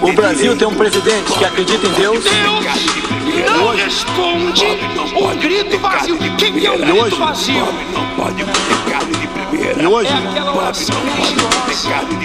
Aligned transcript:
O 0.00 0.12
Brasil 0.12 0.56
tem 0.56 0.68
um 0.68 0.74
presidente 0.74 1.32
que 1.32 1.44
acredita 1.44 1.86
em 1.86 1.92
Deus. 1.92 2.24
Não 3.56 3.74
responde 3.74 4.64
o 5.16 5.28
grito 5.38 5.78
vazio. 5.78 6.18
Quem 6.36 6.64
é 6.64 6.70
o 6.70 6.78
grito 6.78 7.16
vazio? 7.16 7.66
Não 7.92 8.06
pode 8.16 8.44
comer 8.44 8.90
carne 8.90 9.12
de 9.14 9.26
primeira. 9.26 9.82
E 9.82 9.86
hoje, 9.86 10.10
é 10.10 10.30
aquela 10.30 10.56
oração 10.56 10.96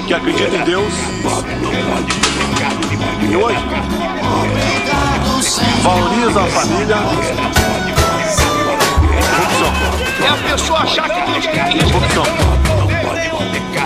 que 0.05 0.13
acredita 0.13 0.55
em 0.55 0.63
Deus. 0.63 0.93
Pobre 1.23 1.55
não 1.55 1.71
pode 1.71 2.13
comer 2.19 2.59
carne 2.59 2.81
de 2.81 2.97
primeira. 2.97 3.31
E 3.31 3.35
hoje, 3.35 3.63
valoriza 5.81 6.41
a 6.41 6.47
família. 6.47 6.97
É 10.21 10.27
a 10.27 10.37
pessoa 10.51 10.79
achar 10.79 11.09
que 11.09 11.31
Deus 11.31 11.45
quer 11.47 11.75
isso. 11.75 11.93
Corrupção. 11.93 12.23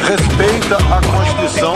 Respeita 0.03 0.77
a 0.77 1.01
Constituição. 1.01 1.75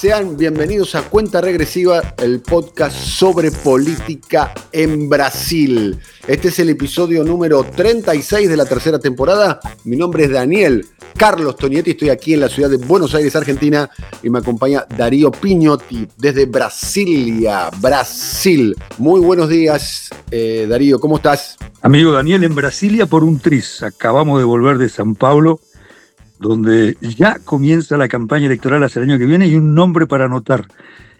sean 0.00 0.34
bienvenidos 0.34 0.94
a 0.94 1.02
Cuenta 1.02 1.42
Regresiva, 1.42 2.14
el 2.16 2.40
podcast 2.40 2.96
sobre 2.96 3.50
política 3.50 4.54
en 4.72 5.10
Brasil. 5.10 5.98
Este 6.26 6.48
es 6.48 6.58
el 6.58 6.70
episodio 6.70 7.22
número 7.22 7.62
36 7.64 8.48
de 8.48 8.56
la 8.56 8.64
tercera 8.64 8.98
temporada. 8.98 9.60
Mi 9.84 9.96
nombre 9.96 10.24
es 10.24 10.30
Daniel 10.30 10.86
Carlos 11.18 11.56
Tonietti, 11.56 11.90
estoy 11.90 12.08
aquí 12.08 12.32
en 12.32 12.40
la 12.40 12.48
ciudad 12.48 12.70
de 12.70 12.78
Buenos 12.78 13.14
Aires, 13.14 13.36
Argentina, 13.36 13.90
y 14.22 14.30
me 14.30 14.38
acompaña 14.38 14.86
Darío 14.96 15.30
Piñotti 15.30 16.08
desde 16.16 16.46
Brasilia, 16.46 17.68
Brasil. 17.78 18.74
Muy 18.96 19.20
buenos 19.20 19.50
días, 19.50 20.08
eh, 20.30 20.66
Darío, 20.66 20.98
¿cómo 20.98 21.16
estás? 21.16 21.58
Amigo 21.82 22.12
Daniel, 22.12 22.44
en 22.44 22.54
Brasilia 22.54 23.04
por 23.04 23.22
un 23.22 23.38
tris. 23.38 23.82
Acabamos 23.82 24.38
de 24.38 24.44
volver 24.44 24.78
de 24.78 24.88
San 24.88 25.14
Pablo, 25.14 25.60
donde 26.40 26.96
ya 27.02 27.38
comienza 27.44 27.98
la 27.98 28.08
campaña 28.08 28.46
electoral 28.46 28.82
hacia 28.82 29.02
el 29.02 29.10
año 29.10 29.18
que 29.18 29.26
viene 29.26 29.46
y 29.46 29.54
un 29.54 29.74
nombre 29.74 30.06
para 30.06 30.24
anotar. 30.24 30.66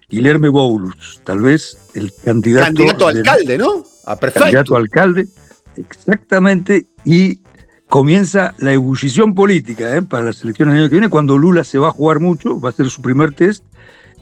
Guilherme 0.09 0.49
Boulos, 0.49 1.21
tal 1.25 1.41
vez 1.41 1.79
el 1.95 2.13
candidato, 2.25 2.67
Candidato 2.67 3.07
a 3.07 3.11
alcalde, 3.11 3.59
¿no? 3.59 3.85
A 4.07 4.17
perfecto. 4.17 4.41
candidato 4.41 4.75
a 4.75 4.79
alcalde, 4.79 5.29
exactamente, 5.77 6.89
y 7.05 7.41
comienza 7.89 8.55
la 8.59 8.73
ebullición 8.73 9.35
política 9.35 9.95
¿eh? 9.95 10.03
para 10.03 10.25
las 10.25 10.43
elecciones 10.43 10.75
del 10.75 10.83
año 10.83 10.89
que 10.89 10.97
viene, 10.97 11.11
cuando 11.11 11.39
Lula 11.39 11.65
se 11.65 11.79
va 11.79 11.89
a 11.89 11.93
jugar 11.93 12.19
mucho, 12.19 12.59
va 12.59 12.71
a 12.71 12.73
ser 12.73 12.89
su 12.89 13.03
primer 13.03 13.35
test, 13.35 13.65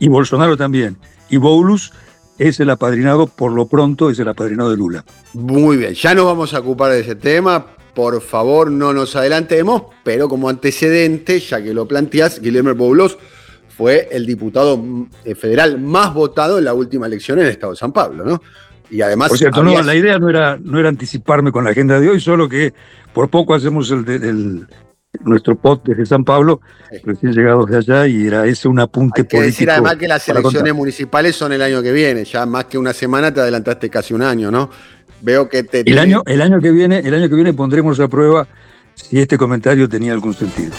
y 0.01 0.09
Bolsonaro 0.09 0.57
también. 0.57 0.99
Y 1.31 1.37
Boulos 1.39 1.93
es 2.39 2.61
el 2.61 2.71
apadrinado, 2.71 3.29
por 3.29 3.53
lo 3.53 3.67
pronto, 3.69 4.11
es 4.11 4.19
el 4.19 4.29
apadrinado 4.29 4.71
de 4.71 4.77
Lula. 4.77 5.05
Muy 5.33 5.77
bien, 5.77 5.95
ya 5.95 6.13
nos 6.15 6.25
vamos 6.27 6.53
a 6.55 6.59
ocupar 6.59 6.91
de 6.91 7.01
ese 7.01 7.15
tema. 7.15 7.78
Por 7.99 8.21
favor, 8.21 8.71
no 8.71 8.93
nos 8.93 9.17
adelantemos, 9.17 9.83
pero 10.05 10.29
como 10.29 10.49
antecedente, 10.49 11.41
ya 11.41 11.61
que 11.61 11.75
lo 11.75 11.89
planteás, 11.89 12.41
Guillermo 12.41 12.73
Boulos 12.77 13.19
fue 13.77 14.09
el 14.13 14.25
diputado 14.25 14.77
mm, 14.77 15.11
eh, 15.25 15.35
federal 15.35 15.81
más 15.81 16.15
votado 16.15 16.59
en 16.59 16.65
la 16.67 16.75
última 16.75 17.09
elección 17.09 17.41
en 17.41 17.47
el 17.47 17.51
estado 17.51 17.73
de 17.73 17.77
San 17.77 17.92
Pablo, 17.92 18.25
¿no? 18.25 18.41
Y 18.89 19.01
además. 19.01 19.31
Por 19.31 19.39
cierto, 19.39 19.63
había- 19.63 19.81
no, 19.81 19.83
la 19.85 19.97
idea 19.97 20.17
no 20.20 20.31
era, 20.31 20.57
no 20.63 20.79
era 20.79 20.89
anticiparme 20.91 21.51
con 21.51 21.64
la 21.64 21.70
agenda 21.70 21.98
de 21.98 22.08
hoy, 22.08 22.20
solo 22.20 22.48
que 22.48 22.73
por 23.13 23.31
poco 23.31 23.53
hacemos 23.53 23.91
el, 23.91 24.08
el- 24.08 24.67
nuestro 25.25 25.57
pod 25.58 25.81
desde 25.85 26.07
San 26.07 26.23
Pablo, 26.23 26.61
Sí. 26.92 26.98
recién 27.03 27.33
llegados 27.33 27.69
de 27.69 27.79
allá, 27.79 28.07
y 28.07 28.29
era 28.29 28.47
ese 28.47 28.69
un 28.69 28.79
apunte 28.79 29.23
Hay 29.23 29.27
que 29.27 29.37
político. 29.39 29.47
decir 29.57 29.70
además 29.73 29.97
que 29.97 30.07
las 30.07 30.29
elecciones 30.29 30.61
contar. 30.61 30.75
municipales 30.75 31.35
son 31.35 31.53
el 31.53 31.63
año 31.63 31.83
que 31.83 31.91
viene, 31.91 32.25
ya 32.25 32.47
más 32.47 32.67
que 32.67 32.79
una 32.79 32.92
semana 32.92 33.35
te 33.35 33.41
adelantaste 33.41 33.91
casi 33.91 34.14
un 34.14 34.23
año, 34.23 34.53
¿no? 34.53 34.70
Veo 35.20 35.48
que 35.48 35.62
te. 35.62 35.80
El 35.80 35.98
año, 35.98 36.23
el 36.27 36.40
año 36.42 36.61
que 36.61 36.70
viene, 36.70 36.98
el 36.98 37.12
año 37.14 37.29
que 37.29 37.34
viene 37.34 37.52
pondremos 37.52 37.98
a 38.01 38.08
prueba 38.08 38.46
si 38.95 39.18
este 39.20 39.36
comentario 39.39 39.89
tenía 39.89 40.12
algún 40.12 40.34
sentido. 40.34 40.73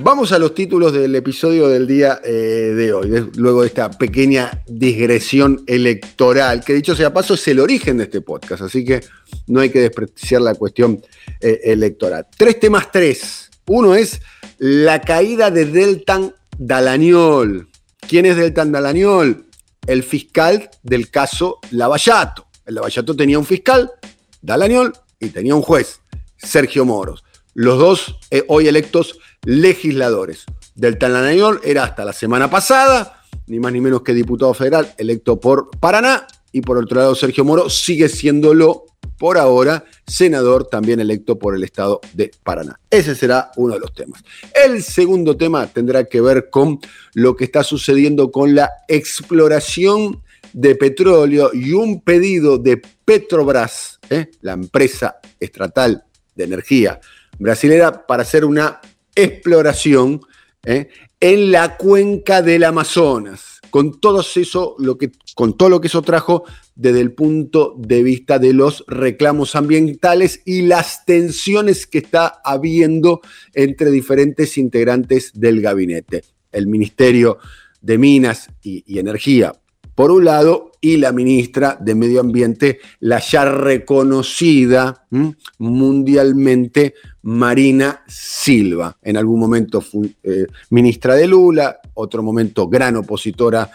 Vamos 0.00 0.32
a 0.32 0.38
los 0.38 0.54
títulos 0.54 0.92
del 0.92 1.14
episodio 1.14 1.68
del 1.68 1.86
día 1.86 2.20
eh, 2.24 2.30
de 2.30 2.92
hoy, 2.92 3.08
de- 3.08 3.26
luego 3.36 3.62
de 3.62 3.68
esta 3.68 3.90
pequeña 3.90 4.62
digresión 4.66 5.62
electoral, 5.66 6.62
que 6.62 6.74
dicho 6.74 6.94
sea 6.94 7.12
paso 7.14 7.34
es 7.34 7.48
el 7.48 7.58
origen 7.60 7.96
de 7.96 8.04
este 8.04 8.20
podcast, 8.20 8.62
así 8.62 8.84
que 8.84 9.00
no 9.46 9.60
hay 9.60 9.70
que 9.70 9.80
despreciar 9.80 10.42
la 10.42 10.54
cuestión 10.56 11.00
eh, 11.40 11.60
electoral. 11.64 12.26
Tres 12.36 12.60
temas, 12.60 12.92
tres. 12.92 13.48
Uno 13.66 13.94
es 13.94 14.20
la 14.58 15.00
caída 15.00 15.50
de 15.50 15.64
Deltan 15.66 16.34
Dalañol. 16.58 17.68
¿Quién 18.06 18.26
es 18.26 18.36
Deltan 18.36 18.72
Dalañol? 18.72 19.46
El 19.86 20.02
fiscal 20.02 20.68
del 20.82 21.08
caso 21.10 21.60
Lavallato. 21.70 22.43
El 22.66 22.76
Lavallato 22.76 23.14
tenía 23.14 23.38
un 23.38 23.44
fiscal, 23.44 23.92
Dalañol, 24.40 24.92
y 25.20 25.28
tenía 25.28 25.54
un 25.54 25.62
juez, 25.62 26.00
Sergio 26.36 26.84
Moros. 26.84 27.24
Los 27.52 27.78
dos 27.78 28.16
eh, 28.30 28.44
hoy 28.48 28.68
electos 28.68 29.18
legisladores. 29.42 30.44
Del 30.74 30.98
Talanañol 30.98 31.60
era 31.62 31.84
hasta 31.84 32.04
la 32.04 32.12
semana 32.12 32.50
pasada, 32.50 33.22
ni 33.46 33.60
más 33.60 33.72
ni 33.72 33.80
menos 33.80 34.02
que 34.02 34.14
diputado 34.14 34.54
federal 34.54 34.94
electo 34.98 35.38
por 35.38 35.70
Paraná, 35.78 36.26
y 36.52 36.62
por 36.62 36.78
otro 36.78 36.98
lado 36.98 37.14
Sergio 37.14 37.44
Moro 37.44 37.68
sigue 37.68 38.08
siéndolo 38.08 38.86
por 39.18 39.38
ahora 39.38 39.84
senador 40.06 40.66
también 40.66 41.00
electo 41.00 41.38
por 41.38 41.54
el 41.54 41.64
estado 41.64 42.00
de 42.14 42.30
Paraná. 42.42 42.80
Ese 42.90 43.14
será 43.14 43.52
uno 43.56 43.74
de 43.74 43.80
los 43.80 43.92
temas. 43.92 44.22
El 44.54 44.82
segundo 44.82 45.36
tema 45.36 45.66
tendrá 45.66 46.04
que 46.04 46.20
ver 46.20 46.48
con 46.50 46.80
lo 47.12 47.36
que 47.36 47.44
está 47.44 47.62
sucediendo 47.62 48.32
con 48.32 48.54
la 48.54 48.70
exploración 48.88 50.22
de 50.54 50.76
petróleo 50.76 51.50
y 51.52 51.72
un 51.72 52.00
pedido 52.00 52.58
de 52.58 52.80
Petrobras, 53.04 53.98
¿eh? 54.08 54.30
la 54.40 54.52
empresa 54.52 55.16
estatal 55.38 56.04
de 56.34 56.44
energía 56.44 57.00
brasilera, 57.38 58.06
para 58.06 58.22
hacer 58.22 58.44
una 58.44 58.80
exploración 59.16 60.20
¿eh? 60.64 60.88
en 61.18 61.50
la 61.50 61.76
cuenca 61.76 62.40
del 62.40 62.62
Amazonas, 62.62 63.60
con 63.68 64.00
todo 64.00 64.20
eso, 64.20 64.76
lo 64.78 64.96
que, 64.96 65.10
con 65.34 65.56
todo 65.56 65.68
lo 65.68 65.80
que 65.80 65.88
eso 65.88 66.02
trajo 66.02 66.44
desde 66.76 67.00
el 67.00 67.12
punto 67.12 67.74
de 67.76 68.04
vista 68.04 68.38
de 68.38 68.52
los 68.52 68.84
reclamos 68.86 69.56
ambientales 69.56 70.40
y 70.44 70.62
las 70.62 71.04
tensiones 71.04 71.88
que 71.88 71.98
está 71.98 72.40
habiendo 72.44 73.22
entre 73.54 73.90
diferentes 73.90 74.56
integrantes 74.56 75.32
del 75.34 75.60
gabinete. 75.60 76.22
El 76.52 76.68
Ministerio 76.68 77.38
de 77.80 77.98
Minas 77.98 78.48
y, 78.62 78.84
y 78.86 79.00
Energía, 79.00 79.52
por 79.94 80.10
un 80.10 80.24
lado, 80.24 80.72
y 80.84 80.98
la 80.98 81.12
ministra 81.12 81.78
de 81.80 81.94
Medio 81.94 82.20
Ambiente, 82.20 82.78
la 83.00 83.18
ya 83.18 83.46
reconocida 83.46 85.06
mundialmente 85.56 86.94
Marina 87.22 88.04
Silva. 88.06 88.98
En 89.00 89.16
algún 89.16 89.40
momento 89.40 89.80
fue 89.80 90.10
eh, 90.22 90.46
ministra 90.68 91.14
de 91.14 91.26
Lula, 91.26 91.80
otro 91.94 92.22
momento 92.22 92.68
gran 92.68 92.96
opositora 92.96 93.70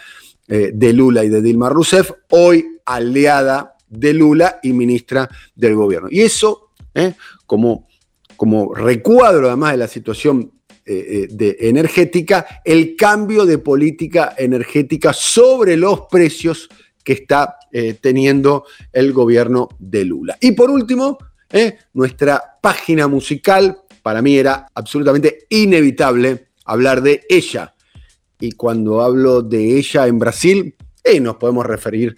eh, 0.46 0.70
de 0.72 0.92
Lula 0.92 1.24
y 1.24 1.28
de 1.30 1.42
Dilma 1.42 1.68
Rousseff, 1.68 2.12
hoy 2.30 2.78
aliada 2.86 3.74
de 3.88 4.14
Lula 4.14 4.60
y 4.62 4.72
ministra 4.72 5.28
del 5.56 5.74
gobierno. 5.74 6.08
Y 6.12 6.20
eso, 6.20 6.70
¿eh? 6.94 7.14
como, 7.44 7.88
como 8.36 8.72
recuadro 8.72 9.48
además 9.48 9.72
de 9.72 9.78
la 9.78 9.88
situación 9.88 10.52
eh, 10.92 11.28
de 11.30 11.56
energética, 11.60 12.62
el 12.64 12.96
cambio 12.96 13.46
de 13.46 13.58
política 13.58 14.34
energética 14.36 15.12
sobre 15.12 15.76
los 15.76 16.02
precios 16.10 16.68
que 17.04 17.12
está 17.14 17.56
eh, 17.72 17.96
teniendo 18.00 18.64
el 18.92 19.12
gobierno 19.12 19.68
de 19.78 20.04
Lula. 20.04 20.36
Y 20.40 20.52
por 20.52 20.70
último, 20.70 21.18
eh, 21.52 21.78
nuestra 21.94 22.58
página 22.60 23.08
musical, 23.08 23.78
para 24.02 24.22
mí 24.22 24.36
era 24.36 24.68
absolutamente 24.74 25.46
inevitable 25.48 26.48
hablar 26.64 27.02
de 27.02 27.22
ella. 27.28 27.74
Y 28.38 28.52
cuando 28.52 29.02
hablo 29.02 29.42
de 29.42 29.76
ella 29.76 30.06
en 30.06 30.18
Brasil, 30.18 30.74
eh, 31.02 31.20
nos 31.20 31.36
podemos 31.36 31.66
referir 31.66 32.16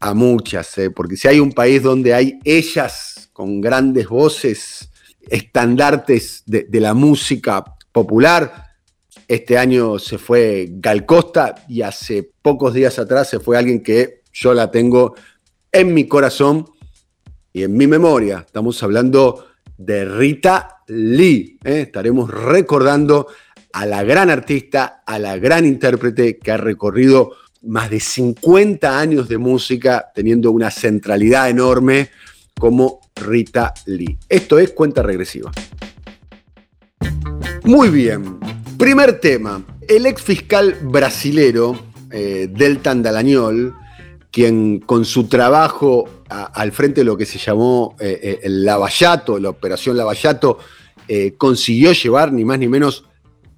a 0.00 0.12
muchas, 0.12 0.76
eh, 0.78 0.90
porque 0.90 1.16
si 1.16 1.26
hay 1.26 1.40
un 1.40 1.52
país 1.52 1.82
donde 1.82 2.12
hay 2.12 2.38
ellas 2.44 3.30
con 3.32 3.60
grandes 3.60 4.08
voces, 4.08 4.90
estandartes 5.28 6.42
de 6.46 6.80
la 6.80 6.94
música 6.94 7.75
popular, 7.96 8.74
este 9.26 9.56
año 9.56 9.98
se 9.98 10.18
fue 10.18 10.68
Gal 10.70 11.06
Costa 11.06 11.54
y 11.66 11.80
hace 11.80 12.30
pocos 12.42 12.74
días 12.74 12.98
atrás 12.98 13.30
se 13.30 13.40
fue 13.40 13.56
alguien 13.56 13.82
que 13.82 14.20
yo 14.34 14.52
la 14.52 14.70
tengo 14.70 15.14
en 15.72 15.94
mi 15.94 16.06
corazón 16.06 16.66
y 17.54 17.62
en 17.62 17.74
mi 17.74 17.86
memoria. 17.86 18.44
Estamos 18.46 18.82
hablando 18.82 19.46
de 19.78 20.04
Rita 20.04 20.82
Lee. 20.88 21.58
¿eh? 21.64 21.80
Estaremos 21.86 22.30
recordando 22.30 23.28
a 23.72 23.86
la 23.86 24.04
gran 24.04 24.28
artista, 24.28 25.02
a 25.06 25.18
la 25.18 25.38
gran 25.38 25.64
intérprete 25.64 26.36
que 26.36 26.50
ha 26.50 26.58
recorrido 26.58 27.32
más 27.62 27.88
de 27.88 28.00
50 28.00 29.00
años 29.00 29.26
de 29.26 29.38
música, 29.38 30.12
teniendo 30.14 30.50
una 30.50 30.70
centralidad 30.70 31.48
enorme 31.48 32.10
como 32.60 33.00
Rita 33.14 33.72
Lee. 33.86 34.18
Esto 34.28 34.58
es 34.58 34.72
cuenta 34.72 35.02
regresiva. 35.02 35.50
Muy 37.66 37.88
bien. 37.88 38.38
Primer 38.78 39.18
tema. 39.18 39.60
El 39.88 40.06
ex 40.06 40.22
fiscal 40.22 40.78
brasilero, 40.82 41.76
eh, 42.12 42.48
Deltan 42.48 43.02
quien 44.30 44.78
con 44.78 45.04
su 45.04 45.26
trabajo 45.26 46.22
al 46.28 46.70
frente 46.70 47.00
de 47.00 47.04
lo 47.04 47.16
que 47.16 47.26
se 47.26 47.38
llamó 47.38 47.96
eh, 47.98 48.20
eh, 48.22 48.40
el 48.44 48.64
Lavallato, 48.64 49.40
la 49.40 49.50
operación 49.50 49.96
Lavallato, 49.96 50.58
consiguió 51.38 51.92
llevar 51.92 52.32
ni 52.32 52.44
más 52.44 52.58
ni 52.58 52.68
menos 52.68 53.04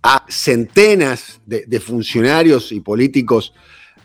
a 0.02 0.24
centenas 0.28 1.40
de, 1.44 1.80
funcionarios 1.80 2.72
y 2.72 2.80
políticos 2.80 3.52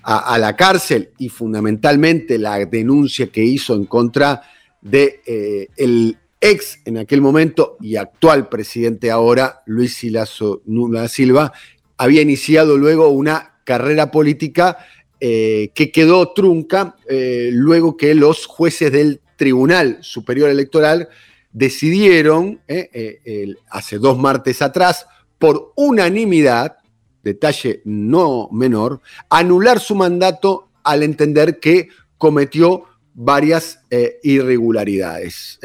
a, 0.02 0.38
la 0.38 0.56
cárcel 0.56 1.12
y 1.18 1.30
fundamentalmente 1.30 2.38
la 2.38 2.66
denuncia 2.66 3.28
que 3.28 3.44
hizo 3.44 3.76
en 3.76 3.86
contra 3.86 4.42
de 4.82 5.70
el 5.76 6.18
ex 6.44 6.80
en 6.84 6.98
aquel 6.98 7.22
momento 7.22 7.78
y 7.80 7.96
actual 7.96 8.50
presidente 8.50 9.10
ahora, 9.10 9.64
Luis 9.66 9.96
Silazo 9.96 10.62
Nula 10.66 11.08
Silva, 11.08 11.54
había 11.98 12.22
iniciado 12.22 12.78
luego 12.78 13.08
una 13.08 13.60
carrera 13.64 14.12
política 14.12 14.78
eh, 15.22 15.72
que 15.74 15.90
quedó 15.90 16.34
trunca 16.34 16.98
eh, 17.08 17.50
luego 17.54 17.96
que 17.96 18.14
los 18.14 18.46
jueces 18.46 18.92
del 18.92 19.22
Tribunal 19.38 20.00
Superior 20.02 20.50
Electoral 20.50 21.08
decidieron, 21.54 22.60
eh, 22.68 23.56
hace 23.70 23.98
dos 23.98 24.18
martes 24.18 24.62
atrás, 24.62 25.06
por 25.40 25.72
unanimidad, 25.78 26.76
detalle 27.24 27.82
no 27.86 28.50
menor, 28.52 29.00
anular 29.30 29.80
su 29.80 29.96
mandato 29.96 30.72
al 30.84 31.04
entender 31.04 31.62
que 31.62 31.88
cometió 32.18 32.84
varias 33.14 33.80
irregularidades. 34.24 35.60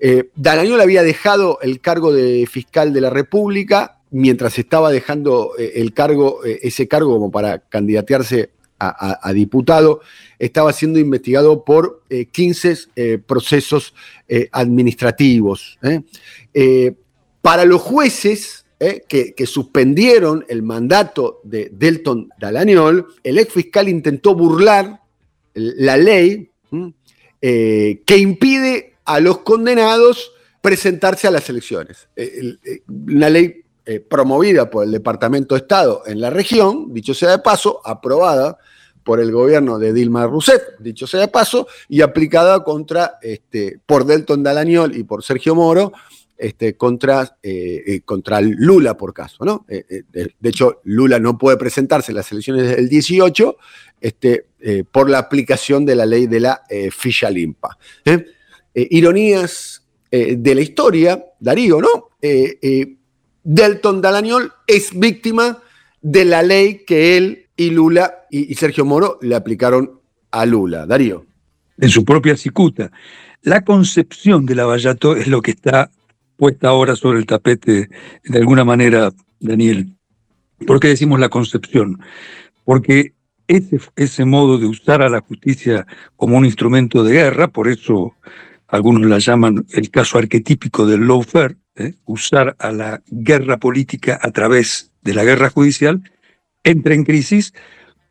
Eh, 0.00 0.30
había 0.82 1.02
dejado 1.02 1.58
el 1.60 1.80
cargo 1.80 2.12
de 2.12 2.46
fiscal 2.46 2.92
de 2.92 3.00
la 3.00 3.10
República 3.10 3.98
mientras 4.10 4.58
estaba 4.58 4.90
dejando 4.90 5.52
eh, 5.58 5.72
el 5.76 5.92
cargo, 5.92 6.44
eh, 6.44 6.60
ese 6.62 6.88
cargo 6.88 7.12
como 7.12 7.30
para 7.30 7.58
candidatearse 7.60 8.50
a, 8.80 9.32
diputado, 9.32 10.02
estaba 10.38 10.72
siendo 10.72 11.00
investigado 11.00 11.64
por 11.64 12.04
15 12.30 12.76
eh, 12.94 13.18
procesos 13.18 13.92
administrativos. 14.52 15.80
para 17.42 17.64
los 17.64 17.82
jueces 17.82 18.66
que, 18.78 19.34
suspendieron 19.46 20.44
el 20.48 20.62
mandato 20.62 21.40
de 21.42 21.70
Delton 21.72 22.28
Dalañol, 22.38 23.08
el 23.24 23.38
ex 23.40 23.52
fiscal 23.52 23.88
intentó 23.88 24.36
burlar 24.36 25.00
la 25.54 25.96
ley 25.96 26.48
que 27.40 28.16
impide 28.16 28.94
a 29.08 29.20
los 29.20 29.38
condenados 29.38 30.32
presentarse 30.60 31.26
a 31.26 31.30
las 31.30 31.48
elecciones. 31.48 32.08
Eh, 32.14 32.56
eh, 32.64 32.80
una 32.88 33.30
ley 33.30 33.62
eh, 33.86 34.00
promovida 34.00 34.68
por 34.68 34.84
el 34.84 34.92
Departamento 34.92 35.54
de 35.54 35.62
Estado 35.62 36.02
en 36.06 36.20
la 36.20 36.28
región, 36.28 36.92
dicho 36.92 37.14
sea 37.14 37.30
de 37.30 37.38
paso, 37.38 37.80
aprobada 37.84 38.58
por 39.02 39.18
el 39.18 39.32
gobierno 39.32 39.78
de 39.78 39.94
Dilma 39.94 40.26
Rousseff, 40.26 40.60
dicho 40.78 41.06
sea 41.06 41.20
de 41.20 41.28
paso, 41.28 41.66
y 41.88 42.02
aplicada 42.02 42.62
contra, 42.62 43.18
este, 43.22 43.80
por 43.86 44.04
Delton 44.04 44.42
Dalañol 44.42 44.94
y 44.94 45.04
por 45.04 45.24
Sergio 45.24 45.54
Moro, 45.54 45.94
este, 46.36 46.76
contra, 46.76 47.38
contra 48.04 48.42
Lula 48.42 48.96
por 48.96 49.14
caso. 49.14 49.44
¿no? 49.44 49.64
de, 49.66 50.34
hecho, 50.42 50.82
Lula 50.84 51.18
no 51.18 51.38
puede 51.38 51.56
presentarse 51.56 52.12
en 52.12 52.16
las 52.16 52.30
elecciones 52.30 52.76
del 52.76 52.88
18 52.88 53.56
este, 54.02 54.46
por 54.92 55.08
la 55.08 55.18
aplicación 55.18 55.86
de 55.86 55.96
la 55.96 56.04
ley 56.04 56.26
de 56.26 56.40
la 56.40 56.62
ficha 56.92 57.30
limpa. 57.30 57.78
Eh, 58.74 58.86
ironías 58.90 59.82
eh, 60.10 60.36
de 60.36 60.54
la 60.54 60.60
historia, 60.60 61.24
Darío, 61.40 61.80
¿no? 61.80 62.10
Eh, 62.20 62.96
Delton 63.42 64.00
Dalañol 64.00 64.52
es 64.66 64.98
víctima 64.98 65.62
de 66.00 66.24
la 66.24 66.42
ley 66.42 66.84
que 66.86 67.16
él 67.16 67.46
y 67.56 67.70
Lula 67.70 68.26
y, 68.30 68.54
Sergio 68.54 68.84
Moro 68.84 69.18
le 69.22 69.34
aplicaron 69.34 70.00
a 70.30 70.46
Lula. 70.46 70.86
Darío. 70.86 71.24
En 71.78 71.88
su 71.88 72.04
propia 72.04 72.36
cicuta. 72.36 72.90
La 73.42 73.64
concepción 73.64 74.46
de 74.46 74.54
Lavallato 74.54 75.16
es 75.16 75.28
lo 75.28 75.40
que 75.42 75.52
está 75.52 75.90
puesta 76.36 76.68
ahora 76.68 76.94
sobre 76.94 77.18
el 77.18 77.26
tapete 77.26 77.88
de 78.24 78.38
alguna 78.38 78.64
manera, 78.64 79.12
Daniel. 79.40 79.96
¿Por 80.66 80.80
qué 80.80 80.88
decimos 80.88 81.18
la 81.20 81.28
concepción? 81.28 82.00
Porque 82.64 83.14
ese 83.48 84.24
modo 84.24 84.58
de 84.58 84.66
usar 84.66 85.02
a 85.02 85.08
la 85.08 85.20
justicia 85.20 85.86
como 86.16 86.36
un 86.36 86.44
instrumento 86.44 87.02
de 87.02 87.14
guerra, 87.14 87.48
por 87.48 87.68
eso 87.68 88.14
algunos 88.68 89.08
la 89.08 89.18
llaman 89.18 89.66
el 89.70 89.90
caso 89.90 90.18
arquetípico 90.18 90.86
del 90.86 91.06
lawfare, 91.06 91.56
¿eh? 91.74 91.94
usar 92.04 92.54
a 92.58 92.70
la 92.70 93.02
guerra 93.06 93.56
política 93.56 94.18
a 94.22 94.30
través 94.30 94.92
de 95.02 95.14
la 95.14 95.24
guerra 95.24 95.50
judicial, 95.50 96.02
entra 96.62 96.94
en 96.94 97.04
crisis 97.04 97.54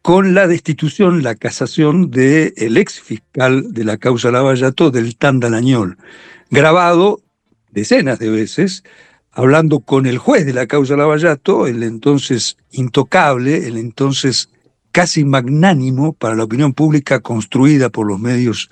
con 0.01 0.33
la 0.33 0.48
destitución, 0.48 1.21
la 1.21 1.36
casación 1.36 2.09
del 2.09 2.77
ex 2.77 3.00
fiscal 3.00 3.74
de 3.74 3.83
la 3.83 3.98
causa 3.98 4.31
Lavallato, 4.31 4.89
del 4.89 5.15
Tandalañol, 5.15 5.98
grabado 6.50 7.21
decenas 7.71 8.18
de 8.18 8.30
veces, 8.30 8.83
hablando 9.31 9.81
con 9.81 10.07
el 10.07 10.18
juez 10.18 10.45
de 10.45 10.54
la 10.54 10.65
causa 10.65 10.95
Lavallato, 10.95 11.68
el 11.68 11.83
entonces 11.83 12.57
intocable, 12.71 13.68
el 13.68 13.77
entonces 13.77 14.50
casi 14.92 15.25
magnánimo 15.25 16.13
para 16.13 16.36
la 16.36 16.45
opinión 16.45 16.74
pública 16.74 17.19
construida 17.19 17.89
por 17.89 18.07
los 18.07 18.19
medios 18.19 18.71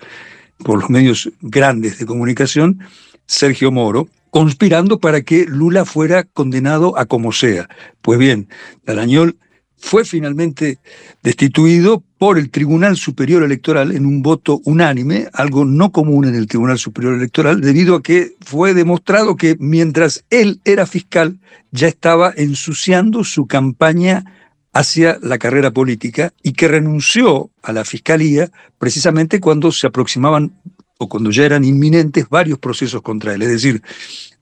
por 0.57 0.79
los 0.79 0.89
medios 0.89 1.29
grandes 1.41 1.99
de 1.99 2.05
comunicación, 2.05 2.79
Sergio 3.25 3.71
Moro, 3.71 4.07
conspirando 4.29 4.99
para 4.99 5.21
que 5.21 5.45
Lula 5.45 5.85
fuera 5.85 6.23
condenado 6.23 6.97
a 6.97 7.05
como 7.05 7.31
sea. 7.31 7.69
Pues 8.01 8.19
bien, 8.19 8.47
Dalañol 8.85 9.37
fue 9.77 10.03
finalmente 10.03 10.79
destituido 11.21 12.03
por 12.17 12.39
el 12.39 12.49
Tribunal 12.49 12.97
Superior 12.97 13.43
Electoral 13.43 13.91
en 13.91 14.05
un 14.05 14.21
voto 14.21 14.61
unánime, 14.65 15.27
algo 15.33 15.63
no 15.63 15.91
común 15.91 16.25
en 16.25 16.35
el 16.35 16.47
Tribunal 16.47 16.79
Superior 16.79 17.13
Electoral, 17.13 17.61
debido 17.61 17.95
a 17.95 18.01
que 18.03 18.33
fue 18.41 18.73
demostrado 18.73 19.35
que 19.35 19.55
mientras 19.59 20.25
él 20.29 20.59
era 20.65 20.85
fiscal 20.85 21.37
ya 21.71 21.87
estaba 21.87 22.33
ensuciando 22.35 23.23
su 23.23 23.47
campaña 23.47 24.44
hacia 24.75 25.17
la 25.21 25.37
carrera 25.37 25.71
política 25.71 26.33
y 26.43 26.51
que 26.51 26.67
renunció 26.67 27.49
a 27.63 27.71
la 27.71 27.85
fiscalía 27.85 28.51
precisamente 28.77 29.39
cuando 29.39 29.71
se 29.71 29.87
aproximaban 29.87 30.51
o 30.97 31.07
cuando 31.07 31.31
ya 31.31 31.45
eran 31.45 31.63
inminentes 31.63 32.27
varios 32.27 32.59
procesos 32.59 33.01
contra 33.01 33.33
él. 33.33 33.41
Es 33.41 33.49
decir, 33.49 33.81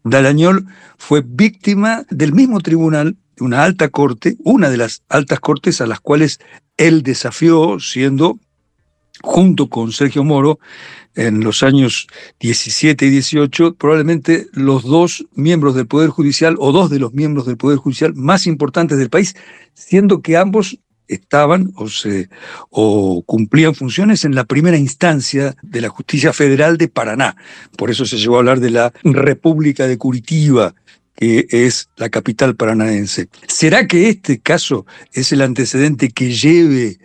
Dalañol 0.03 0.65
fue 0.97 1.21
víctima 1.23 2.03
del 2.09 2.33
mismo 2.33 2.61
tribunal, 2.61 3.15
de 3.35 3.45
una 3.45 3.63
alta 3.63 3.89
corte, 3.89 4.35
una 4.43 4.71
de 4.71 4.77
las 4.77 5.03
altas 5.07 5.39
cortes 5.39 5.81
a 5.81 5.85
las 5.85 5.99
cuales 5.99 6.39
él 6.77 7.03
desafió 7.03 7.79
siendo 7.79 8.39
junto 9.21 9.69
con 9.69 9.91
Sergio 9.91 10.23
Moro, 10.23 10.57
en 11.15 11.43
los 11.43 11.63
años 11.63 12.07
17 12.39 13.05
y 13.05 13.09
18, 13.09 13.75
probablemente 13.75 14.47
los 14.53 14.83
dos 14.83 15.25
miembros 15.33 15.75
del 15.75 15.87
Poder 15.87 16.09
Judicial 16.09 16.55
o 16.59 16.71
dos 16.71 16.89
de 16.89 16.99
los 16.99 17.13
miembros 17.13 17.45
del 17.45 17.57
Poder 17.57 17.77
Judicial 17.77 18.13
más 18.15 18.47
importantes 18.47 18.97
del 18.97 19.09
país, 19.09 19.35
siendo 19.73 20.21
que 20.21 20.37
ambos 20.37 20.79
estaban 21.07 21.73
o, 22.69 23.23
cumplían 23.25 23.75
funciones 23.75 24.25
en 24.25 24.35
la 24.35 24.45
primera 24.45 24.77
instancia 24.77 25.55
de 25.61 25.81
la 25.81 25.89
justicia 25.89 26.33
federal 26.33 26.77
de 26.77 26.87
Paraná. 26.87 27.35
Por 27.77 27.91
eso 27.91 28.05
se 28.05 28.17
llegó 28.17 28.35
a 28.35 28.39
hablar 28.39 28.59
de 28.59 28.71
la 28.71 28.93
República 29.03 29.87
de 29.87 29.97
Curitiba, 29.97 30.73
que 31.15 31.45
es 31.49 31.89
la 31.97 32.09
capital 32.09 32.55
paranaense. 32.55 33.29
¿Será 33.47 33.87
que 33.87 34.09
este 34.09 34.39
caso 34.39 34.85
es 35.13 35.31
el 35.31 35.41
antecedente 35.41 36.09
que 36.09 36.31
lleve 36.31 36.97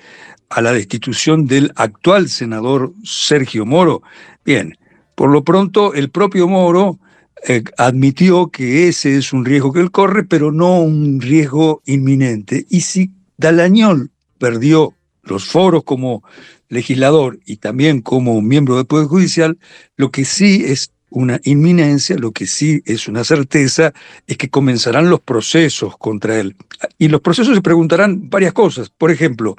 a 0.50 0.62
la 0.62 0.73
destitución 0.73 1.47
del 1.47 1.73
actual 1.76 2.28
senador 2.28 2.93
Sergio 3.05 3.67
Moro. 3.67 4.02
Bien, 4.45 4.76
por 5.14 5.31
lo 5.31 5.45
pronto 5.45 5.95
el 5.95 6.11
propio 6.11 6.49
Moro 6.49 6.99
eh, 7.47 7.62
admitió 7.76 8.49
que 8.49 8.88
ese 8.88 9.17
es 9.17 9.33
un 9.33 9.45
riesgo 9.45 9.73
que 9.73 9.81
él 9.81 9.90
corre, 9.90 10.25
pero 10.25 10.50
no 10.52 10.81
un 10.81 11.21
riesgo 11.21 11.83
inminente. 11.87 12.67
Y 12.69 12.81
si 12.81 13.12
Dalañol 13.37 14.11
perdió 14.38 14.95
los 15.23 15.45
foros 15.45 15.85
como 15.85 16.23
legislador 16.69 17.38
y 17.45 17.57
también 17.57 18.02
como 18.02 18.40
miembro 18.43 18.76
del 18.76 18.87
Poder 18.87 19.07
Judicial, 19.07 19.59
lo 19.97 20.11
que 20.11 20.25
sí 20.25 20.64
es 20.67 20.93
una 21.11 21.40
inminencia, 21.45 22.17
lo 22.17 22.33
que 22.33 22.47
sí 22.47 22.83
es 22.85 23.09
una 23.09 23.25
certeza, 23.25 23.93
es 24.26 24.37
que 24.37 24.50
comenzarán 24.50 25.09
los 25.09 25.21
procesos 25.21 25.97
contra 25.97 26.38
él. 26.38 26.57
Y 26.99 27.09
los 27.09 27.21
procesos 27.21 27.55
se 27.55 27.62
preguntarán 27.62 28.28
varias 28.28 28.52
cosas. 28.52 28.90
Por 28.90 29.11
ejemplo, 29.11 29.57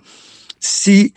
si 0.59 1.13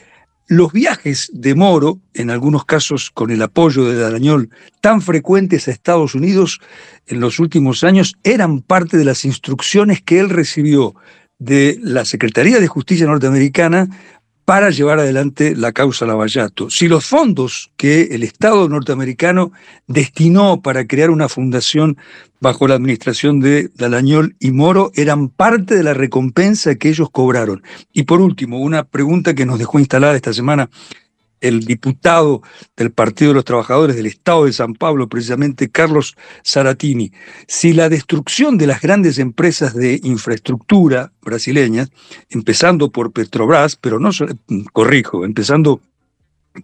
los 0.46 0.72
viajes 0.72 1.30
de 1.32 1.54
Moro, 1.54 2.00
en 2.14 2.30
algunos 2.30 2.64
casos 2.64 3.10
con 3.10 3.30
el 3.30 3.42
apoyo 3.42 3.84
de 3.84 3.96
Darañol, 3.96 4.50
tan 4.80 5.00
frecuentes 5.00 5.66
a 5.66 5.70
Estados 5.70 6.14
Unidos 6.14 6.60
en 7.06 7.20
los 7.20 7.38
últimos 7.38 7.84
años, 7.84 8.16
eran 8.22 8.60
parte 8.60 8.96
de 8.96 9.04
las 9.04 9.24
instrucciones 9.24 10.02
que 10.02 10.18
él 10.18 10.28
recibió 10.28 10.94
de 11.38 11.78
la 11.80 12.04
Secretaría 12.04 12.60
de 12.60 12.68
Justicia 12.68 13.06
norteamericana 13.06 13.88
para 14.44 14.70
llevar 14.70 14.98
adelante 14.98 15.54
la 15.56 15.72
causa 15.72 16.06
Lavallato. 16.06 16.68
Si 16.68 16.88
los 16.88 17.04
fondos 17.06 17.70
que 17.76 18.02
el 18.12 18.22
Estado 18.22 18.68
norteamericano 18.68 19.52
destinó 19.86 20.60
para 20.62 20.86
crear 20.86 21.10
una 21.10 21.28
fundación 21.28 21.96
bajo 22.40 22.66
la 22.66 22.74
administración 22.74 23.38
de 23.38 23.70
Dalañol 23.76 24.34
y 24.40 24.50
Moro 24.50 24.90
eran 24.94 25.28
parte 25.28 25.76
de 25.76 25.84
la 25.84 25.94
recompensa 25.94 26.74
que 26.74 26.88
ellos 26.88 27.08
cobraron. 27.10 27.62
Y 27.92 28.02
por 28.02 28.20
último, 28.20 28.58
una 28.58 28.82
pregunta 28.82 29.34
que 29.34 29.46
nos 29.46 29.60
dejó 29.60 29.78
instalada 29.78 30.16
esta 30.16 30.32
semana 30.32 30.68
el 31.42 31.64
diputado 31.64 32.42
del 32.76 32.90
Partido 32.90 33.30
de 33.30 33.34
los 33.34 33.44
Trabajadores 33.44 33.96
del 33.96 34.06
Estado 34.06 34.46
de 34.46 34.52
San 34.52 34.74
Pablo, 34.74 35.08
precisamente 35.08 35.68
Carlos 35.68 36.16
Saratini, 36.42 37.12
si 37.46 37.74
la 37.74 37.90
destrucción 37.90 38.56
de 38.56 38.66
las 38.66 38.80
grandes 38.80 39.18
empresas 39.18 39.74
de 39.74 40.00
infraestructura 40.02 41.12
brasileñas, 41.20 41.90
empezando 42.30 42.90
por 42.90 43.12
Petrobras, 43.12 43.76
pero 43.76 43.98
no, 43.98 44.10
corrijo, 44.72 45.24
empezando 45.24 45.80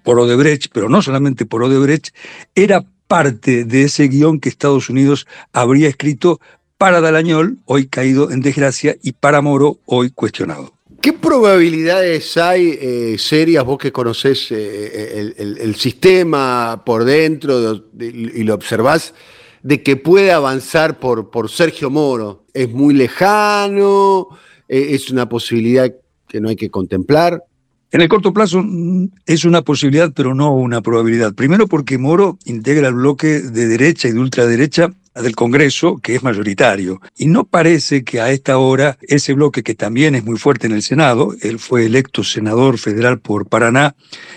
por 0.02 0.18
Odebrecht, 0.18 0.70
pero 0.72 0.88
no 0.88 1.02
solamente 1.02 1.44
por 1.44 1.62
Odebrecht, 1.62 2.14
era 2.54 2.84
parte 3.06 3.64
de 3.64 3.84
ese 3.84 4.08
guion 4.08 4.38
que 4.38 4.48
Estados 4.48 4.90
Unidos 4.90 5.26
habría 5.52 5.88
escrito 5.88 6.40
para 6.76 7.00
Dalañol, 7.00 7.58
hoy 7.64 7.86
caído 7.86 8.30
en 8.30 8.40
desgracia, 8.40 8.96
y 9.02 9.12
para 9.12 9.42
Moro, 9.42 9.78
hoy 9.86 10.10
cuestionado. 10.10 10.77
¿Qué 11.00 11.12
probabilidades 11.12 12.36
hay 12.36 12.76
eh, 12.80 13.16
serias, 13.18 13.64
vos 13.64 13.78
que 13.78 13.92
conocés 13.92 14.50
eh, 14.50 15.32
el, 15.36 15.74
sistema 15.76 16.82
por 16.84 17.04
dentro 17.04 17.84
y 18.00 18.42
lo 18.42 18.54
observás, 18.54 19.14
de 19.62 19.82
que 19.84 19.96
pueda 19.96 20.36
avanzar 20.36 20.98
por, 20.98 21.30
por 21.30 21.50
Sergio 21.50 21.88
Moro? 21.88 22.46
¿Es 22.52 22.68
muy 22.70 22.94
lejano? 22.94 24.26
Eh, 24.68 24.88
¿Es 24.90 25.08
una 25.10 25.28
posibilidad 25.28 25.88
que 26.26 26.40
no 26.40 26.48
hay 26.48 26.56
que 26.56 26.68
contemplar? 26.68 27.44
En 27.92 28.00
el 28.00 28.08
corto 28.08 28.32
plazo 28.32 28.60
mm, 28.64 29.08
es 29.24 29.44
una 29.44 29.62
posibilidad, 29.62 30.12
pero 30.12 30.34
no 30.34 30.52
una 30.52 30.82
probabilidad. 30.82 31.32
Primero 31.32 31.68
porque 31.68 31.96
Moro 31.96 32.38
integra 32.44 32.88
el 32.88 32.94
bloque 32.94 33.40
de 33.40 33.68
derecha 33.68 34.08
y 34.08 34.12
de 34.12 34.18
ultraderecha 34.18 34.92
del 35.22 35.36
Congreso, 35.36 35.98
que 35.98 36.14
es 36.14 36.22
mayoritario. 36.22 37.00
Y 37.16 37.26
no 37.26 37.44
parece 37.44 38.04
que 38.04 38.20
a 38.20 38.30
esta 38.30 38.58
hora 38.58 38.98
ese 39.02 39.32
bloque, 39.32 39.62
que 39.62 39.74
también 39.74 40.14
es 40.14 40.24
muy 40.24 40.38
fuerte 40.38 40.66
en 40.66 40.72
el 40.72 40.82
Senado, 40.82 41.34
él 41.42 41.58
fue 41.58 41.86
electo 41.86 42.24
senador 42.24 42.78
federal 42.78 43.20
por 43.20 43.48
Paraná, 43.48 43.94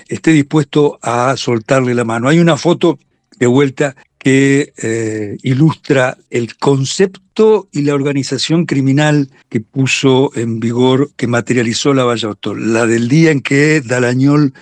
esté 0.08 0.32
dispuesto 0.32 1.00
a 1.02 1.36
soltarle 1.38 1.94
la 1.94 2.04
mano. 2.04 2.30
Hay 2.30 2.40
una 2.40 2.58
foto 2.58 3.00
de 3.38 3.48
vuelta 3.48 3.96
que 4.18 4.72
eh, 4.78 5.38
ilustra 5.42 6.16
el 6.30 6.56
concepto 6.58 7.68
y 7.72 7.82
la 7.82 7.96
organización 7.96 8.66
criminal 8.66 9.30
que 9.50 9.62
puso 9.62 10.32
en 10.36 10.60
vigor, 10.60 11.10
que 11.16 11.26
materializó 11.26 11.94
la 11.94 12.04
Vallato, 12.04 12.54
la 12.54 12.86
del 12.86 13.08
día 13.08 13.32
en 13.32 13.42
que 13.42 13.82
Dalañol 13.82 14.54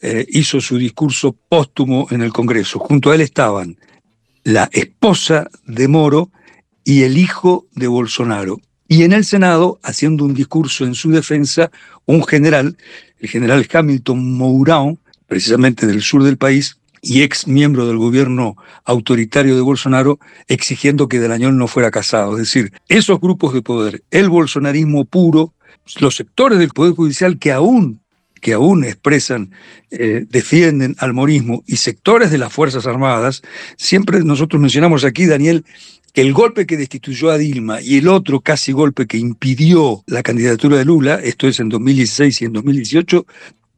eh, 0.00 0.24
hizo 0.28 0.60
su 0.60 0.78
discurso 0.78 1.36
póstumo 1.48 2.06
en 2.12 2.22
el 2.22 2.32
Congreso. 2.32 2.78
Junto 2.78 3.10
a 3.10 3.16
él 3.16 3.20
estaban 3.20 3.76
la 4.48 4.70
esposa 4.72 5.50
de 5.66 5.88
Moro 5.88 6.30
y 6.82 7.02
el 7.02 7.18
hijo 7.18 7.66
de 7.74 7.86
Bolsonaro. 7.86 8.62
Y 8.88 9.02
en 9.02 9.12
el 9.12 9.26
Senado, 9.26 9.78
haciendo 9.82 10.24
un 10.24 10.32
discurso 10.32 10.86
en 10.86 10.94
su 10.94 11.10
defensa, 11.10 11.70
un 12.06 12.24
general, 12.24 12.78
el 13.18 13.28
general 13.28 13.68
Hamilton 13.70 14.38
Mourão, 14.38 14.96
precisamente 15.26 15.86
del 15.86 16.00
sur 16.00 16.22
del 16.22 16.38
país, 16.38 16.78
y 17.02 17.20
ex 17.20 17.46
miembro 17.46 17.86
del 17.86 17.98
gobierno 17.98 18.56
autoritario 18.86 19.54
de 19.54 19.60
Bolsonaro, 19.60 20.18
exigiendo 20.46 21.08
que 21.08 21.20
Delañol 21.20 21.58
no 21.58 21.68
fuera 21.68 21.90
casado. 21.90 22.32
Es 22.32 22.44
decir, 22.44 22.72
esos 22.88 23.20
grupos 23.20 23.52
de 23.52 23.60
poder, 23.60 24.02
el 24.10 24.30
bolsonarismo 24.30 25.04
puro, 25.04 25.52
los 26.00 26.16
sectores 26.16 26.58
del 26.58 26.70
Poder 26.70 26.94
Judicial 26.94 27.38
que 27.38 27.52
aún 27.52 28.00
que 28.40 28.52
aún 28.52 28.84
expresan, 28.84 29.50
eh, 29.90 30.26
defienden 30.28 30.96
al 30.98 31.14
morismo 31.14 31.62
y 31.66 31.76
sectores 31.76 32.30
de 32.30 32.38
las 32.38 32.52
Fuerzas 32.52 32.86
Armadas, 32.86 33.42
siempre 33.76 34.20
nosotros 34.24 34.60
mencionamos 34.60 35.04
aquí, 35.04 35.26
Daniel, 35.26 35.64
que 36.12 36.22
el 36.22 36.32
golpe 36.32 36.66
que 36.66 36.76
destituyó 36.76 37.30
a 37.30 37.38
Dilma 37.38 37.80
y 37.80 37.98
el 37.98 38.08
otro 38.08 38.40
casi 38.40 38.72
golpe 38.72 39.06
que 39.06 39.18
impidió 39.18 40.02
la 40.06 40.22
candidatura 40.22 40.78
de 40.78 40.84
Lula, 40.84 41.20
esto 41.22 41.46
es 41.48 41.60
en 41.60 41.68
2016 41.68 42.42
y 42.42 42.44
en 42.46 42.52
2018, 42.54 43.26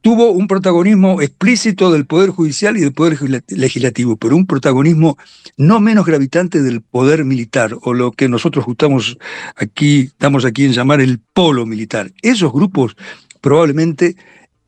tuvo 0.01 0.31
un 0.31 0.47
protagonismo 0.47 1.21
explícito 1.21 1.91
del 1.93 2.07
Poder 2.07 2.31
Judicial 2.31 2.77
y 2.77 2.81
del 2.81 2.93
Poder 2.93 3.19
Legislativo, 3.49 4.17
pero 4.17 4.37
un 4.37 4.47
protagonismo 4.47 5.19
no 5.57 5.81
menos 5.81 6.07
gravitante 6.07 6.63
del 6.63 6.81
Poder 6.81 7.25
Militar, 7.25 7.77
o 7.83 7.93
lo 7.93 8.13
que 8.13 8.29
nosotros 8.29 8.65
gustamos 8.65 9.19
aquí, 9.57 10.01
estamos 10.01 10.45
aquí 10.45 10.65
en 10.65 10.73
llamar 10.73 11.01
el 11.01 11.21
polo 11.35 11.67
militar. 11.67 12.13
Esos 12.23 12.53
grupos 12.53 12.97
probablemente 13.41 14.17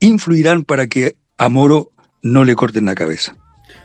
influirán 0.02 0.64
para 0.64 0.86
que 0.86 1.16
a 1.38 1.48
Moro 1.48 1.92
no 2.22 2.44
le 2.44 2.54
corten 2.54 2.84
la 2.84 2.94
cabeza. 2.94 3.36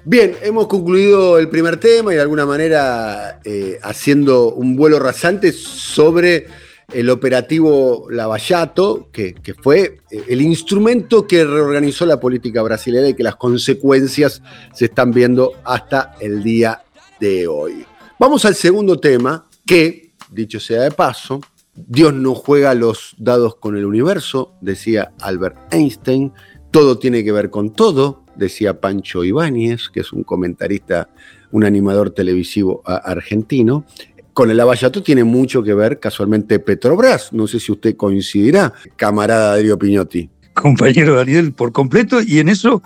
Bien, 0.03 0.35
hemos 0.41 0.67
concluido 0.67 1.37
el 1.37 1.49
primer 1.49 1.77
tema 1.77 2.11
y 2.11 2.15
de 2.15 2.21
alguna 2.21 2.45
manera 2.45 3.39
eh, 3.43 3.79
haciendo 3.83 4.53
un 4.53 4.75
vuelo 4.75 4.99
rasante 4.99 5.51
sobre 5.51 6.47
el 6.91 7.09
operativo 7.09 8.07
Lavallato, 8.09 9.09
que, 9.11 9.35
fue 9.61 9.99
eh, 10.09 10.23
el 10.29 10.41
instrumento 10.41 11.27
que 11.27 11.43
reorganizó 11.43 12.05
la 12.05 12.19
política 12.19 12.61
brasileña 12.61 13.09
y 13.09 13.13
que 13.13 13.23
las 13.23 13.35
consecuencias 13.35 14.41
se 14.73 14.85
están 14.85 15.11
viendo 15.11 15.53
hasta 15.65 16.15
el 16.19 16.41
día 16.41 16.83
de 17.19 17.47
hoy. 17.47 17.85
Vamos 18.17 18.45
al 18.45 18.55
segundo 18.55 18.99
tema, 18.99 19.47
que, 19.65 20.13
dicho 20.31 20.59
sea 20.59 20.83
de 20.83 20.91
paso, 20.91 21.41
Dios 21.85 22.13
no 22.13 22.33
juega 22.33 22.73
los 22.73 23.15
dados 23.19 23.55
con 23.55 23.77
el 23.77 23.85
universo, 23.85 24.53
decía 24.61 25.11
Albert 25.21 25.73
Einstein. 25.73 26.33
Todo 26.71 26.97
tiene 26.97 27.23
que 27.23 27.31
ver 27.31 27.49
con 27.49 27.71
todo, 27.71 28.23
decía 28.35 28.79
Pancho 28.79 29.23
Ibáñez, 29.23 29.89
que 29.89 29.99
es 29.99 30.11
un 30.11 30.23
comentarista, 30.23 31.09
un 31.51 31.63
animador 31.63 32.09
televisivo 32.11 32.81
argentino. 32.85 33.85
Con 34.33 34.51
el 34.51 34.59
Avallato 34.59 35.03
tiene 35.03 35.23
mucho 35.23 35.63
que 35.63 35.73
ver 35.73 35.99
casualmente 35.99 36.59
Petrobras. 36.59 37.31
No 37.31 37.47
sé 37.47 37.59
si 37.59 37.71
usted 37.71 37.95
coincidirá, 37.95 38.73
camarada 38.95 39.55
Darío 39.55 39.77
Piñotti. 39.77 40.29
Compañero 40.53 41.15
Daniel, 41.15 41.53
por 41.53 41.71
completo, 41.71 42.19
y 42.21 42.39
en 42.39 42.49
eso, 42.49 42.81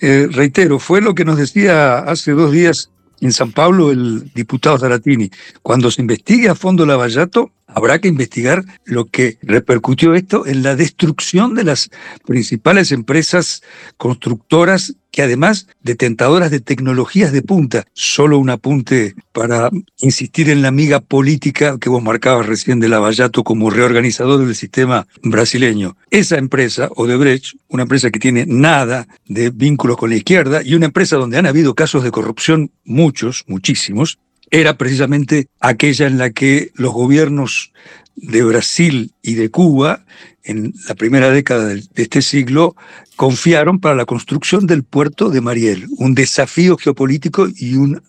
eh, 0.00 0.28
reitero, 0.30 0.78
fue 0.78 1.00
lo 1.00 1.14
que 1.14 1.24
nos 1.24 1.38
decía 1.38 1.98
hace 1.98 2.30
dos 2.32 2.52
días 2.52 2.90
en 3.20 3.32
San 3.32 3.52
Pablo 3.52 3.90
el 3.90 4.32
diputado 4.32 4.78
Zaratini. 4.78 5.30
Cuando 5.62 5.90
se 5.90 6.00
investigue 6.00 6.48
a 6.48 6.54
fondo 6.54 6.86
Lavallato, 6.86 7.50
habrá 7.74 7.98
que 7.98 8.08
investigar 8.08 8.64
lo 8.84 9.06
que 9.06 9.38
repercutió 9.42 10.14
esto 10.14 10.46
en 10.46 10.62
la 10.62 10.76
destrucción 10.76 11.54
de 11.54 11.64
las 11.64 11.90
principales 12.26 12.92
empresas 12.92 13.62
constructoras 13.96 14.94
que 15.10 15.22
además 15.22 15.66
detentadoras 15.82 16.50
de 16.50 16.60
tecnologías 16.60 17.32
de 17.32 17.42
punta. 17.42 17.84
Solo 17.94 18.38
un 18.38 18.50
apunte 18.50 19.14
para 19.32 19.70
insistir 19.98 20.50
en 20.50 20.62
la 20.62 20.68
amiga 20.68 21.00
política 21.00 21.78
que 21.80 21.88
vos 21.88 22.02
marcabas 22.02 22.46
recién 22.46 22.80
de 22.80 22.88
Lavallato 22.88 23.42
como 23.42 23.70
reorganizador 23.70 24.44
del 24.44 24.54
sistema 24.54 25.06
brasileño. 25.22 25.96
Esa 26.10 26.38
empresa, 26.38 26.88
Odebrecht, 26.94 27.56
una 27.68 27.82
empresa 27.82 28.10
que 28.10 28.20
tiene 28.20 28.44
nada 28.46 29.08
de 29.26 29.50
vínculos 29.50 29.96
con 29.96 30.10
la 30.10 30.16
izquierda 30.16 30.62
y 30.62 30.74
una 30.74 30.86
empresa 30.86 31.16
donde 31.16 31.38
han 31.38 31.46
habido 31.46 31.74
casos 31.74 32.04
de 32.04 32.10
corrupción, 32.10 32.70
muchos, 32.84 33.44
muchísimos, 33.46 34.18
era 34.50 34.76
precisamente 34.76 35.48
aquella 35.60 36.06
en 36.06 36.18
la 36.18 36.30
que 36.30 36.70
los 36.74 36.92
gobiernos 36.92 37.72
de 38.16 38.42
Brasil 38.42 39.12
y 39.22 39.34
de 39.34 39.50
Cuba, 39.50 40.04
en 40.42 40.74
la 40.88 40.94
primera 40.94 41.30
década 41.30 41.66
de 41.68 41.82
este 41.94 42.22
siglo, 42.22 42.74
confiaron 43.16 43.80
para 43.80 43.94
la 43.94 44.06
construcción 44.06 44.66
del 44.66 44.82
puerto 44.82 45.30
de 45.30 45.40
Mariel, 45.40 45.86
un 45.98 46.14
desafío 46.14 46.76
geopolítico 46.76 47.48
y 47.54 47.76
una, 47.76 48.02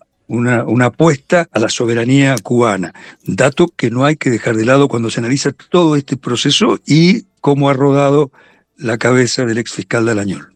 una, 0.64 0.86
apuesta 0.86 1.48
a 1.52 1.60
la 1.60 1.70
soberanía 1.70 2.36
cubana. 2.42 2.94
Dato 3.26 3.68
que 3.76 3.92
no 3.92 4.06
hay 4.06 4.16
que 4.16 4.30
dejar 4.30 4.56
de 4.56 4.66
lado 4.66 4.88
cuando 4.88 5.10
se 5.10 5.20
analiza 5.20 5.52
todo 5.52 5.96
este 5.96 6.16
proceso 6.16 6.80
y 6.86 7.26
cómo 7.42 7.70
ha 7.70 7.74
rodado 7.74 8.32
la 8.78 8.98
cabeza 8.98 9.46
del 9.46 9.58
ex 9.58 9.74
fiscal 9.74 10.06
de 10.06 10.12
Alañol. 10.12 10.56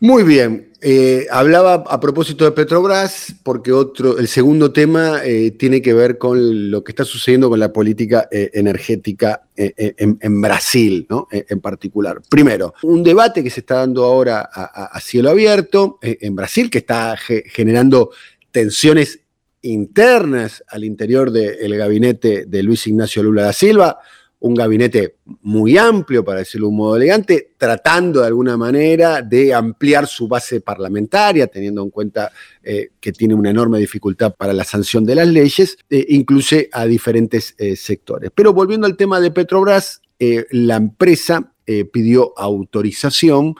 Muy 0.00 0.22
bien, 0.22 0.67
eh, 0.80 1.26
hablaba 1.30 1.84
a 1.88 1.98
propósito 1.98 2.44
de 2.44 2.52
Petrobras, 2.52 3.34
porque 3.42 3.72
otro, 3.72 4.18
el 4.18 4.28
segundo 4.28 4.72
tema 4.72 5.22
eh, 5.24 5.50
tiene 5.50 5.82
que 5.82 5.92
ver 5.92 6.18
con 6.18 6.70
lo 6.70 6.84
que 6.84 6.92
está 6.92 7.04
sucediendo 7.04 7.48
con 7.48 7.58
la 7.58 7.72
política 7.72 8.28
eh, 8.30 8.50
energética 8.54 9.42
en, 9.56 10.40
Brasil, 10.40 11.04
¿no? 11.10 11.26
en 11.32 11.60
particular. 11.60 12.22
Primero, 12.30 12.74
un 12.84 13.02
debate 13.02 13.42
que 13.42 13.50
se 13.50 13.58
está 13.58 13.78
dando 13.78 14.04
ahora 14.04 14.48
a, 14.52 15.00
cielo 15.00 15.30
abierto 15.30 15.98
en 16.00 16.36
Brasil, 16.36 16.70
que 16.70 16.78
está 16.78 17.16
generando 17.16 18.10
tensiones 18.52 19.18
internas 19.62 20.62
al 20.68 20.84
interior 20.84 21.32
del 21.32 21.76
gabinete 21.76 22.44
de 22.46 22.62
Luis 22.62 22.86
Ignacio 22.86 23.20
Lula 23.24 23.42
da 23.42 23.52
Silva, 23.52 23.98
un 24.40 24.54
gabinete 24.54 25.16
muy 25.42 25.76
amplio, 25.76 26.24
para 26.24 26.40
decirlo 26.40 26.66
de 26.66 26.70
un 26.70 26.76
modo 26.76 26.96
elegante, 26.96 27.52
tratando 27.56 28.20
de 28.20 28.28
alguna 28.28 28.56
manera 28.56 29.20
de 29.20 29.52
ampliar 29.52 30.06
su 30.06 30.28
base 30.28 30.60
parlamentaria, 30.60 31.48
teniendo 31.48 31.82
en 31.82 31.90
cuenta 31.90 32.30
eh, 32.62 32.90
que 33.00 33.12
tiene 33.12 33.34
una 33.34 33.50
enorme 33.50 33.78
dificultad 33.78 34.34
para 34.34 34.52
la 34.52 34.64
sanción 34.64 35.04
de 35.04 35.16
las 35.16 35.28
leyes, 35.28 35.76
eh, 35.90 36.06
incluye 36.10 36.68
a 36.72 36.86
diferentes 36.86 37.54
eh, 37.58 37.74
sectores. 37.74 38.30
Pero 38.34 38.52
volviendo 38.52 38.86
al 38.86 38.96
tema 38.96 39.20
de 39.20 39.30
Petrobras, 39.30 40.02
la 40.50 40.74
empresa 40.74 41.52
pidió 41.92 42.32
autorización 42.36 43.54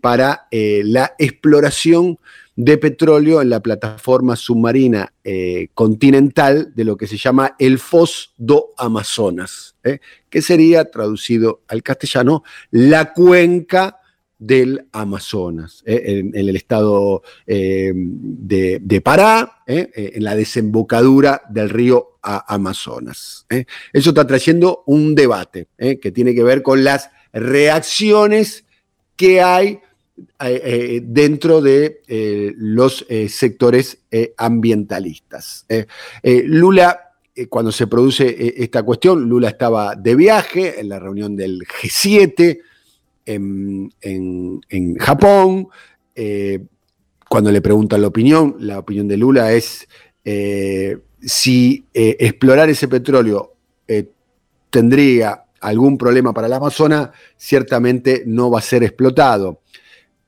para 0.00 0.46
la 0.50 1.12
exploración 1.18 2.20
de 2.58 2.76
petróleo 2.76 3.40
en 3.40 3.50
la 3.50 3.60
plataforma 3.60 4.34
submarina 4.34 5.12
eh, 5.22 5.68
continental 5.74 6.72
de 6.74 6.84
lo 6.84 6.96
que 6.96 7.06
se 7.06 7.16
llama 7.16 7.54
el 7.56 7.78
Foz 7.78 8.34
do 8.36 8.70
Amazonas, 8.76 9.76
eh, 9.84 10.00
que 10.28 10.42
sería 10.42 10.90
traducido 10.90 11.62
al 11.68 11.84
castellano 11.84 12.42
la 12.72 13.12
cuenca 13.12 14.00
del 14.40 14.88
Amazonas, 14.90 15.84
eh, 15.86 16.02
en, 16.04 16.34
el 16.34 16.56
estado 16.56 17.22
de, 17.46 18.80
de, 18.82 19.00
Pará, 19.02 19.62
en 19.66 20.24
la 20.24 20.34
desembocadura 20.34 21.42
del 21.48 21.70
río 21.70 22.18
Amazonas. 22.22 23.46
Eso 23.92 24.08
está 24.10 24.26
trayendo 24.26 24.82
un 24.86 25.14
debate 25.14 25.68
que 25.78 26.10
tiene 26.10 26.34
que 26.34 26.42
ver 26.42 26.62
con 26.62 26.82
las 26.82 27.10
reacciones 27.32 28.64
que 29.14 29.42
hay 29.42 29.80
eh, 30.40 30.62
eh, 30.64 31.00
dentro 31.04 31.60
de 31.60 32.02
eh, 32.06 32.52
los 32.56 33.06
sectores 33.28 33.98
ambientalistas. 34.36 35.66
Lula, 36.22 37.12
cuando 37.48 37.72
se 37.72 37.86
produce 37.86 38.54
esta 38.62 38.82
cuestión, 38.82 39.28
Lula 39.28 39.48
estaba 39.48 39.94
de 39.94 40.14
viaje 40.14 40.80
en 40.80 40.88
la 40.88 40.98
reunión 40.98 41.36
del 41.36 41.60
G7 41.60 42.60
en, 43.26 44.96
Japón. 44.98 45.68
cuando 47.28 47.52
le 47.52 47.60
preguntan 47.60 48.00
la 48.00 48.08
opinión, 48.08 48.56
la 48.60 48.78
opinión 48.78 49.06
de 49.06 49.16
Lula 49.16 49.52
es 49.52 49.86
si 51.20 51.84
explorar 51.92 52.70
ese 52.70 52.88
petróleo 52.88 53.54
tendría 54.70 55.44
algún 55.60 55.98
problema 55.98 56.32
para 56.32 56.48
la 56.48 56.56
Amazonas, 56.56 57.10
ciertamente 57.36 58.22
no 58.26 58.50
va 58.50 58.58
a 58.58 58.62
ser 58.62 58.82
explotado. 58.84 59.60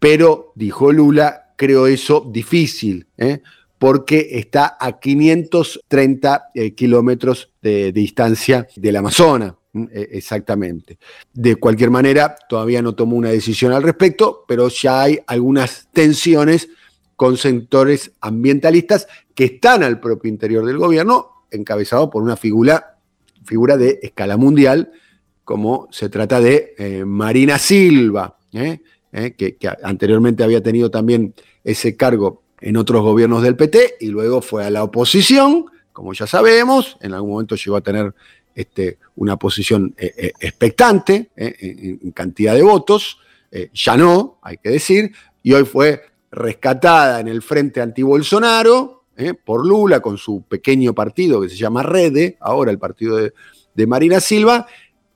Pero, 0.01 0.53
dijo 0.57 0.91
Lula, 0.93 1.53
creo 1.57 1.87
eso 1.87 2.27
difícil, 2.33 3.07
¿eh? 3.19 3.43
porque 3.79 4.31
está 4.33 4.77
a 4.81 4.99
530 4.99 6.51
eh, 6.55 6.75
kilómetros 6.75 7.53
de, 7.63 7.93
distancia 7.93 8.67
del 8.77 8.97
Amazonas. 8.97 9.55
E, 9.73 10.09
exactamente. 10.13 10.99
De 11.33 11.57
cualquier 11.57 11.91
manera, 11.91 12.35
todavía 12.49 12.83
no 12.83 12.95
tomó 12.95 13.15
una 13.17 13.29
decisión 13.29 13.73
al 13.73 13.83
respecto, 13.83 14.45
pero 14.49 14.69
ya 14.69 15.03
hay 15.03 15.21
algunas 15.27 15.89
tensiones 15.93 16.71
con 17.15 17.37
sectores 17.37 18.13
ambientalistas 18.23 19.07
que 19.35 19.45
están 19.45 19.83
al 19.83 20.01
propio 20.01 20.31
interior 20.31 20.65
del 20.65 20.79
gobierno, 20.79 21.45
encabezado 21.51 22.09
por 22.09 22.23
una 22.23 22.37
figura, 22.37 22.97
figura 23.45 23.77
de 23.77 23.99
escala 24.03 24.39
mundial, 24.39 24.93
como 25.45 25.89
se 25.91 26.09
trata 26.09 26.41
de 26.41 26.75
eh, 26.79 27.05
Marina 27.05 27.59
Silva. 27.59 28.39
Que, 29.11 29.57
anteriormente 29.83 30.45
había 30.45 30.63
tenido 30.63 30.91
también 30.91 31.35
ese 31.65 31.97
cargo 31.97 32.43
en 32.61 32.77
otros 32.77 33.03
gobiernos 33.03 33.43
del 33.43 33.57
PT 33.57 33.97
y 34.01 34.07
luego 34.07 34.43
fue 34.43 34.65
a 34.65 34.71
la 34.71 34.85
oposición, 34.85 35.67
como 35.93 36.13
ya 36.13 36.27
sabemos, 36.27 36.97
en 37.01 37.15
algún 37.15 37.33
momento 37.33 37.57
llegó 37.57 37.77
a 37.77 37.81
tener 37.81 38.15
este, 38.55 38.99
una 39.17 39.37
posición 39.37 39.95
eh, 39.97 40.13
eh, 40.17 40.33
expectante 40.41 41.31
en, 41.37 42.11
cantidad 42.13 42.55
de 42.55 42.63
votos, 42.63 43.19
ya 43.75 43.97
no, 43.97 44.39
hay 44.43 44.59
que 44.59 44.71
decir, 44.71 45.13
y 45.43 45.55
hoy 45.55 45.65
fue 45.65 46.03
rescatada 46.31 47.19
en 47.19 47.27
el 47.27 47.43
frente 47.43 47.81
anti-Bolsonaro 47.81 49.03
por 49.45 49.67
Lula 49.67 49.99
con 50.01 50.19
su 50.19 50.43
pequeño 50.43 50.95
partido 50.95 51.41
que 51.41 51.49
se 51.49 51.57
llama 51.57 51.83
Rede, 51.83 52.37
ahora 52.39 52.71
el 52.71 52.79
partido 52.79 53.17
de, 53.17 53.33
de 53.75 53.87
Marina 53.87 54.21
Silva, 54.21 54.67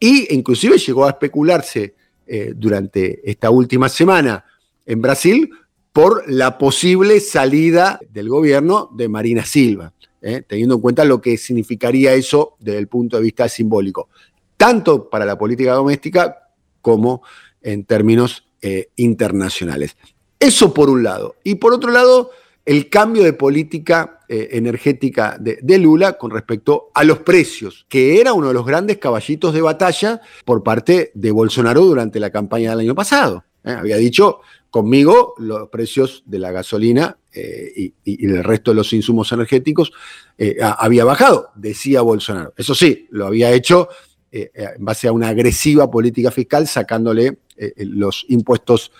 e 0.00 0.26
inclusive 0.30 0.78
llegó 0.78 1.06
a 1.06 1.10
especularse 1.10 1.94
eh, 2.26 2.52
durante 2.56 3.28
esta 3.30 3.50
última 3.50 3.88
semana 3.88 4.44
en 4.86 5.00
Brasil 5.00 5.50
por 5.92 6.30
la 6.30 6.58
posible 6.58 7.20
salida 7.20 8.00
del 8.10 8.28
gobierno 8.28 8.90
de 8.96 9.08
Marina 9.08 9.44
Silva, 9.44 9.92
eh, 10.20 10.42
teniendo 10.46 10.74
en 10.74 10.80
cuenta 10.80 11.04
lo 11.04 11.20
que 11.20 11.36
significaría 11.36 12.14
eso 12.14 12.56
desde 12.58 12.78
el 12.78 12.88
punto 12.88 13.16
de 13.16 13.22
vista 13.22 13.48
simbólico, 13.48 14.08
tanto 14.56 15.08
para 15.08 15.24
la 15.24 15.38
política 15.38 15.74
doméstica 15.74 16.48
como 16.80 17.22
en 17.62 17.84
términos 17.84 18.44
eh, 18.60 18.88
internacionales. 18.96 19.96
Eso 20.40 20.74
por 20.74 20.90
un 20.90 21.02
lado. 21.02 21.36
Y 21.44 21.56
por 21.56 21.72
otro 21.72 21.90
lado, 21.90 22.30
el 22.64 22.88
cambio 22.88 23.22
de 23.22 23.32
política 23.32 24.20
energética 24.28 25.36
de, 25.38 25.78
Lula 25.78 26.14
con 26.14 26.30
respecto 26.30 26.90
a 26.94 27.04
los 27.04 27.18
precios, 27.18 27.86
que 27.88 28.20
era 28.20 28.32
uno 28.32 28.48
de 28.48 28.54
los 28.54 28.64
grandes 28.64 28.98
caballitos 28.98 29.52
de 29.52 29.60
batalla 29.60 30.20
por 30.44 30.62
parte 30.62 31.12
de 31.14 31.30
Bolsonaro 31.30 31.82
durante 31.82 32.18
la 32.18 32.30
campaña 32.30 32.70
del 32.70 32.80
año 32.80 32.94
pasado. 32.94 33.44
¿eh? 33.64 33.72
Había 33.72 33.96
dicho, 33.96 34.40
conmigo 34.70 35.34
los 35.38 35.68
precios 35.68 36.22
de 36.26 36.38
la 36.38 36.52
gasolina 36.52 37.18
eh, 37.32 37.92
y, 38.04 38.26
del 38.26 38.44
resto 38.44 38.70
de 38.70 38.76
los 38.76 38.92
insumos 38.92 39.30
energéticos 39.32 39.92
eh, 40.38 40.56
había 40.60 41.04
bajado, 41.04 41.50
decía 41.54 42.02
Bolsonaro. 42.02 42.54
Eso 42.56 42.74
sí, 42.74 43.06
lo 43.10 43.26
había 43.26 43.52
hecho 43.52 43.88
en 44.36 44.84
base 44.84 45.06
a 45.06 45.12
una 45.12 45.28
agresiva 45.28 45.88
política 45.88 46.32
fiscal, 46.32 46.66
sacándole 46.66 47.38
los 47.76 48.26
impuestos 48.28 48.90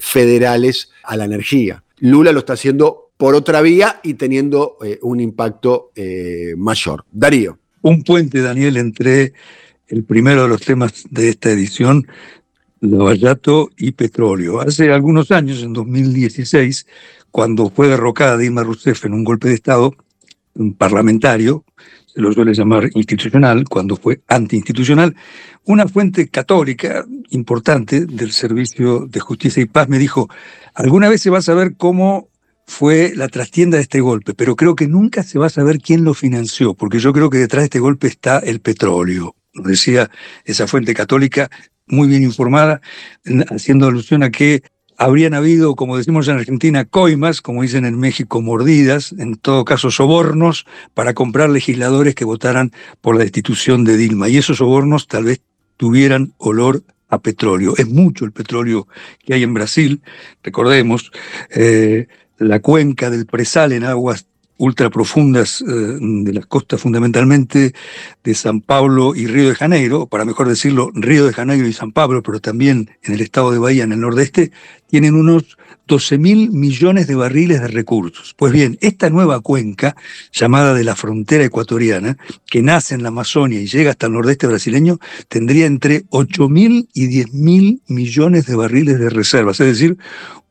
federales 0.00 0.90
a 1.04 1.18
la 1.18 1.26
energía. 1.26 1.84
Lula 2.00 2.32
lo 2.32 2.40
está 2.40 2.54
haciendo 2.54 3.10
por 3.16 3.34
otra 3.34 3.60
vía 3.60 4.00
y 4.02 4.14
teniendo 4.14 4.78
eh, 4.82 4.98
un 5.02 5.20
impacto 5.20 5.92
eh, 5.94 6.54
mayor. 6.56 7.04
Darío. 7.12 7.58
Un 7.82 8.02
puente, 8.02 8.40
Daniel, 8.40 8.76
entre 8.76 9.32
el 9.88 10.04
primero 10.04 10.42
de 10.42 10.48
los 10.48 10.60
temas 10.62 11.04
de 11.10 11.28
esta 11.30 11.50
edición, 11.50 12.06
Lavallato 12.80 13.70
y 13.76 13.92
petróleo. 13.92 14.60
Hace 14.60 14.90
algunos 14.90 15.30
años, 15.30 15.62
en 15.62 15.74
2016, 15.74 16.86
cuando 17.30 17.68
fue 17.68 17.88
derrocada 17.88 18.38
Dilma 18.38 18.62
Rousseff 18.62 19.04
en 19.04 19.12
un 19.12 19.24
golpe 19.24 19.48
de 19.48 19.54
Estado 19.54 19.94
un 20.54 20.74
parlamentario, 20.74 21.64
lo 22.14 22.32
suele 22.32 22.54
llamar 22.54 22.90
institucional, 22.94 23.64
cuando 23.68 23.96
fue 23.96 24.20
antiinstitucional, 24.28 25.14
una 25.64 25.86
fuente 25.86 26.28
católica 26.28 27.04
importante 27.30 28.06
del 28.06 28.32
Servicio 28.32 29.06
de 29.06 29.20
Justicia 29.20 29.62
y 29.62 29.66
Paz 29.66 29.88
me 29.88 29.98
dijo, 29.98 30.28
alguna 30.74 31.08
vez 31.08 31.22
se 31.22 31.30
va 31.30 31.38
a 31.38 31.42
saber 31.42 31.76
cómo 31.76 32.28
fue 32.66 33.12
la 33.16 33.28
trastienda 33.28 33.76
de 33.76 33.82
este 33.82 34.00
golpe, 34.00 34.32
pero 34.34 34.54
creo 34.56 34.76
que 34.76 34.86
nunca 34.86 35.22
se 35.22 35.38
va 35.38 35.46
a 35.46 35.50
saber 35.50 35.78
quién 35.78 36.04
lo 36.04 36.14
financió, 36.14 36.74
porque 36.74 36.98
yo 36.98 37.12
creo 37.12 37.28
que 37.28 37.38
detrás 37.38 37.62
de 37.62 37.66
este 37.66 37.80
golpe 37.80 38.06
está 38.06 38.38
el 38.38 38.60
petróleo. 38.60 39.34
decía 39.52 40.08
esa 40.44 40.68
fuente 40.68 40.94
católica 40.94 41.50
muy 41.86 42.06
bien 42.06 42.22
informada, 42.22 42.80
haciendo 43.50 43.88
alusión 43.88 44.22
a 44.22 44.30
que 44.30 44.62
habrían 45.00 45.32
habido, 45.32 45.76
como 45.76 45.96
decimos 45.96 46.28
en 46.28 46.36
Argentina, 46.36 46.84
coimas, 46.84 47.40
como 47.40 47.62
dicen 47.62 47.86
en 47.86 47.98
México, 47.98 48.42
mordidas, 48.42 49.12
en 49.12 49.36
todo 49.36 49.64
caso 49.64 49.90
sobornos, 49.90 50.66
para 50.92 51.14
comprar 51.14 51.48
legisladores 51.48 52.14
que 52.14 52.26
votaran 52.26 52.70
por 53.00 53.16
la 53.16 53.22
destitución 53.22 53.84
de 53.84 53.96
Dilma. 53.96 54.28
Y 54.28 54.36
esos 54.36 54.58
sobornos 54.58 55.08
tal 55.08 55.24
vez 55.24 55.40
tuvieran 55.78 56.34
olor 56.36 56.82
a 57.08 57.18
petróleo. 57.18 57.72
Es 57.78 57.88
mucho 57.88 58.26
el 58.26 58.32
petróleo 58.32 58.88
que 59.24 59.32
hay 59.32 59.42
en 59.42 59.54
Brasil, 59.54 60.02
recordemos. 60.42 61.10
Eh, 61.48 62.06
la 62.36 62.60
cuenca 62.60 63.08
del 63.08 63.24
Presal 63.24 63.72
en 63.72 63.84
aguas 63.84 64.26
ultraprofundas 64.60 65.62
eh, 65.62 65.64
de 65.66 66.32
las 66.34 66.44
costas 66.44 66.82
fundamentalmente 66.82 67.72
de 68.22 68.34
San 68.34 68.60
Pablo 68.60 69.14
y 69.14 69.26
Río 69.26 69.48
de 69.48 69.54
Janeiro, 69.54 70.06
para 70.06 70.26
mejor 70.26 70.48
decirlo, 70.48 70.90
Río 70.94 71.26
de 71.26 71.32
Janeiro 71.32 71.66
y 71.66 71.72
San 71.72 71.92
Pablo, 71.92 72.22
pero 72.22 72.40
también 72.40 72.90
en 73.02 73.14
el 73.14 73.22
estado 73.22 73.52
de 73.52 73.58
Bahía, 73.58 73.84
en 73.84 73.92
el 73.92 74.00
nordeste, 74.00 74.52
tienen 74.90 75.14
unos 75.14 75.56
12 75.86 76.18
mil 76.18 76.50
millones 76.50 77.06
de 77.06 77.14
barriles 77.14 77.60
de 77.60 77.68
recursos. 77.68 78.34
Pues 78.36 78.52
bien, 78.52 78.78
esta 78.80 79.10
nueva 79.10 79.40
cuenca, 79.40 79.96
llamada 80.32 80.74
de 80.74 80.84
la 80.84 80.94
frontera 80.94 81.44
ecuatoriana, 81.44 82.16
que 82.46 82.62
nace 82.62 82.94
en 82.94 83.02
la 83.02 83.08
Amazonia 83.08 83.60
y 83.60 83.66
llega 83.66 83.90
hasta 83.90 84.06
el 84.06 84.12
nordeste 84.12 84.46
brasileño, 84.46 84.98
tendría 85.28 85.66
entre 85.66 86.04
8 86.10 86.48
mil 86.48 86.88
y 86.92 87.06
10 87.06 87.34
mil 87.34 87.82
millones 87.88 88.46
de 88.46 88.56
barriles 88.56 88.98
de 88.98 89.10
reservas, 89.10 89.58
es 89.60 89.66
decir, 89.66 89.96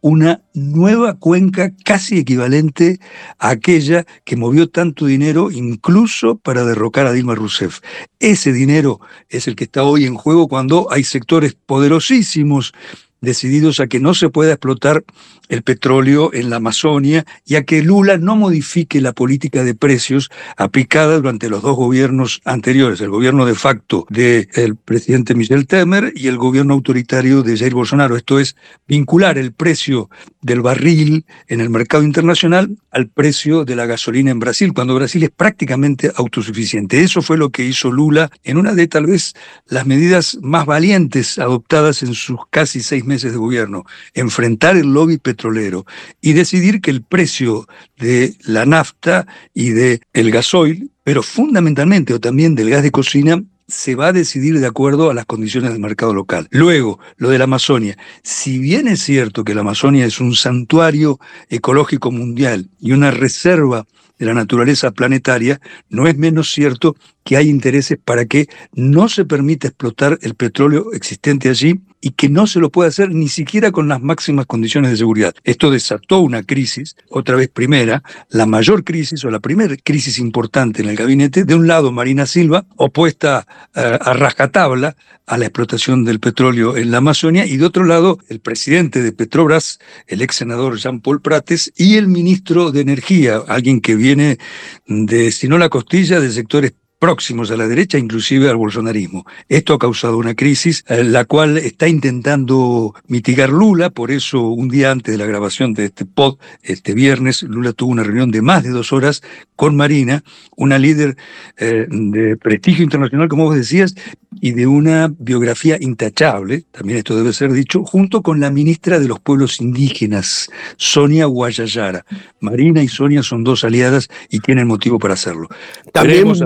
una 0.02 0.42
nueva 0.54 1.16
cuenca 1.16 1.72
casi 1.84 2.20
equivalente 2.20 3.00
a 3.38 3.50
aquella 3.50 4.06
que 4.24 4.38
movió 4.38 4.70
tanto 4.70 5.06
dinero 5.06 5.52
incluso 5.52 6.38
para 6.38 6.64
derrocar 6.64 7.06
a 7.06 7.12
Dilma 7.12 7.36
Rousseff. 7.36 7.80
Ese 8.20 8.54
dinero 8.54 9.02
es 9.28 9.48
el 9.48 9.56
que 9.56 9.66
está 9.66 9.84
hoy 9.84 10.06
en 10.06 10.16
juego 10.16 10.48
cuando 10.48 10.88
hay 10.92 11.04
sectores 11.04 11.56
poderosísimos 11.66 12.74
decididos 13.22 13.80
a 13.80 13.88
que 13.88 14.00
no 14.00 14.14
se 14.14 14.30
pueda 14.30 14.54
explotar 14.54 15.04
el 15.50 15.64
petróleo 15.64 16.32
en 16.34 16.50
la 16.50 16.58
Amazonia 16.58 17.26
y 17.46 17.56
a 17.56 17.64
que 17.64 17.82
Lula 17.82 18.18
no 18.18 18.36
modifique 18.36 19.02
la 19.02 19.14
política 19.14 19.64
de 19.64 19.76
precios 19.76 20.30
aplicada 20.58 21.18
durante 21.18 21.50
los 21.50 21.62
dos 21.62 21.76
gobiernos 21.76 22.42
anteriores, 22.46 23.02
el 23.02 23.10
gobierno 23.10 23.46
de 23.46 23.56
facto 23.56 24.06
del 24.10 24.76
presidente 24.86 25.34
Michel 25.34 25.68
Temer 25.68 26.14
y 26.16 26.28
el 26.28 26.38
gobierno 26.38 26.76
autoritario 26.76 27.42
de 27.42 27.58
Jair 27.58 27.74
Bolsonaro. 27.74 28.16
Esto 28.16 28.40
es 28.40 28.56
vincular 28.88 29.38
el 29.38 29.52
precio 29.52 30.10
del 30.42 30.62
barril 30.62 31.26
en 31.48 31.62
el 31.62 31.70
mercado 31.70 32.04
internacional 32.04 32.78
al 32.92 33.08
precio 33.08 33.66
de 33.66 33.76
la 33.76 33.86
gasolina 33.86 34.32
en 34.32 34.40
Brasil, 34.40 34.74
cuando 34.74 34.96
Brasil 34.96 35.24
es 35.24 35.32
prácticamente 35.32 36.12
autosuficiente. 36.16 37.02
Eso 37.02 37.22
fue 37.22 37.38
lo 37.38 37.50
que 37.50 37.66
hizo 37.66 37.92
Lula 37.92 38.30
en 38.44 38.58
una 38.58 38.74
de 38.74 38.88
tal 38.88 39.08
vez 39.08 39.34
las 39.68 39.86
medidas 39.86 40.38
más 40.42 40.66
valientes 40.66 41.40
adoptadas 41.40 42.04
en 42.04 42.14
sus 42.14 42.40
casi 42.50 42.82
seis 42.82 43.04
meses 43.10 43.34
de 43.34 43.38
gobierno, 43.38 43.84
enfrentar 44.14 44.78
el 44.78 44.94
lobby 44.94 45.18
petrolero 45.18 45.86
y 46.22 46.32
decidir 46.32 46.80
que 46.80 46.92
el 46.92 47.02
precio 47.02 47.68
de 47.98 48.36
la 48.46 48.66
nafta 48.66 49.28
y 49.54 49.72
del 49.72 50.00
el 50.14 50.32
gasoil, 50.32 50.92
pero 51.04 51.24
fundamentalmente 51.24 52.14
o 52.14 52.20
también 52.22 52.56
del 52.56 52.70
gas 52.70 52.84
de 52.84 52.92
cocina, 52.92 53.44
se 53.70 53.96
va 53.96 54.08
a 54.08 54.14
decidir 54.14 54.60
de 54.60 54.68
acuerdo 54.68 55.10
a 55.10 55.14
las 55.14 55.26
condiciones 55.26 55.72
del 55.72 55.80
mercado 55.80 56.14
local. 56.14 56.48
Luego, 56.52 57.00
lo 57.18 57.30
de 57.30 57.38
la 57.38 57.44
Amazonia. 57.44 57.98
Si 58.24 58.58
bien 58.58 58.88
es 58.88 59.02
cierto 59.02 59.44
que 59.44 59.54
la 59.54 59.62
Amazonia 59.62 60.06
es 60.06 60.20
un 60.20 60.34
santuario 60.34 61.20
ecológico 61.50 62.12
mundial 62.12 62.70
y 62.80 62.94
una 62.94 63.12
reserva 63.12 63.86
de 64.18 64.26
la 64.26 64.34
naturaleza 64.34 64.92
planetaria, 64.92 65.62
no 65.88 66.08
es 66.08 66.18
menos 66.18 66.52
cierto 66.52 66.96
que 67.24 67.38
hay 67.38 67.48
intereses 67.48 67.98
para 68.04 68.26
que 68.26 68.48
no 68.74 69.08
se 69.08 69.24
permita 69.24 69.68
explotar 69.68 70.18
el 70.22 70.36
petróleo 70.36 70.92
existente 70.94 71.48
allí 71.50 71.80
y 72.02 72.12
que 72.12 72.30
no 72.30 72.48
se 72.48 72.60
lo 72.60 72.70
puede 72.70 72.90
hacer 72.90 73.12
ni 73.12 73.28
siquiera 73.28 73.72
con 73.72 73.88
las 73.88 74.02
máximas 74.02 74.46
condiciones 74.46 74.92
de 74.92 74.98
seguridad. 74.98 75.34
Esto 75.44 75.72
desató 75.72 76.20
una 76.20 76.44
crisis, 76.44 76.96
otra 77.10 77.36
vez 77.36 77.50
primera, 77.50 78.04
la 78.30 78.46
mayor 78.46 78.84
crisis 78.84 79.24
o 79.26 79.30
la 79.30 79.40
primera 79.40 79.76
crisis 79.84 80.20
importante 80.20 80.82
en 80.82 80.90
el 80.90 80.96
gabinete. 80.96 81.44
De 81.44 81.56
un 81.56 81.68
lado, 81.68 81.92
Marina 81.92 82.26
Silva, 82.26 82.66
opuesta 82.78 83.46
eh, 83.76 83.98
a 84.00 84.14
rajatabla 84.14 84.96
a 85.30 85.38
la 85.38 85.46
explotación 85.46 86.06
del 86.06 86.20
petróleo 86.20 86.76
en 86.76 86.90
la 86.90 86.98
Amazonia, 86.98 87.46
y 87.46 87.58
de 87.58 87.66
otro 87.66 87.84
lado, 87.84 88.18
el 88.30 88.40
presidente 88.40 89.04
de 89.04 89.12
Petrobras, 89.12 89.80
el 90.08 90.24
ex 90.24 90.38
senador 90.38 90.78
Jean-Paul 90.78 91.22
Prates, 91.22 91.72
y 91.78 91.98
el 91.98 92.08
ministro 92.08 92.72
de 92.72 92.82
Energía, 92.82 93.44
alguien 93.48 93.80
que 93.80 93.96
viene 93.96 94.40
de, 94.88 95.32
si 95.32 95.48
no 95.48 95.60
la 95.60 95.70
costilla, 95.70 96.20
de 96.20 96.32
sectores 96.32 96.74
próximos 97.00 97.50
a 97.50 97.58
la 97.58 97.68
derecha, 97.68 97.98
inclusive 97.98 98.50
al 98.50 98.58
bolsonarismo. 98.58 99.26
Esto 99.48 99.74
ha 99.74 99.80
causado 99.80 100.18
una 100.18 100.36
crisis, 100.36 100.84
eh, 100.88 101.04
la 101.06 101.24
cual 101.26 101.58
está 101.58 101.88
intentando 101.88 102.94
mitigar 103.08 103.50
Lula, 103.50 103.90
por 103.90 104.12
eso 104.12 104.50
un 104.50 104.68
día 104.68 104.92
antes 104.92 105.14
de 105.14 105.18
la 105.18 105.26
grabación 105.26 105.74
de 105.74 105.86
este 105.86 106.06
pod, 106.06 106.38
este 106.62 106.94
viernes, 106.94 107.44
Lula 107.44 107.72
tuvo 107.72 107.92
una 107.92 108.04
reunión 108.04 108.32
de 108.32 108.42
más 108.42 108.64
de 108.64 108.70
dos 108.70 108.92
horas 108.92 109.24
con 109.56 109.76
Marina, 109.76 110.24
una 110.56 110.78
líder 110.78 111.16
eh, 111.58 111.88
de 111.90 112.38
prestigio 112.38 112.84
internacional, 112.84 113.30
como 113.30 113.46
vos 113.46 113.56
decías, 113.56 113.96
y 114.42 114.52
de 114.52 114.68
una 114.68 115.12
biografía 115.18 115.78
intachable, 115.80 116.66
también 116.72 117.00
esto 117.00 117.16
debe 117.16 117.34
ser 117.34 117.52
dicho, 117.52 117.84
junto 117.84 118.22
con 118.22 118.40
la 118.40 118.52
ministra 118.52 119.00
de 119.00 119.08
los 119.08 119.20
pueblos 119.20 119.60
indígenas, 119.60 120.50
Sonia 120.78 121.26
Guayayara. 121.26 122.06
Marina 122.40 122.82
y 122.82 122.88
Sonia 122.88 123.24
son 123.24 123.44
dos 123.44 123.64
aliadas 123.64 124.08
y 124.30 124.40
tienen 124.40 124.68
motivo 124.68 125.00
para 125.00 125.16
hacerlo. 125.16 125.50
También 125.92 126.28
muy 126.28 126.38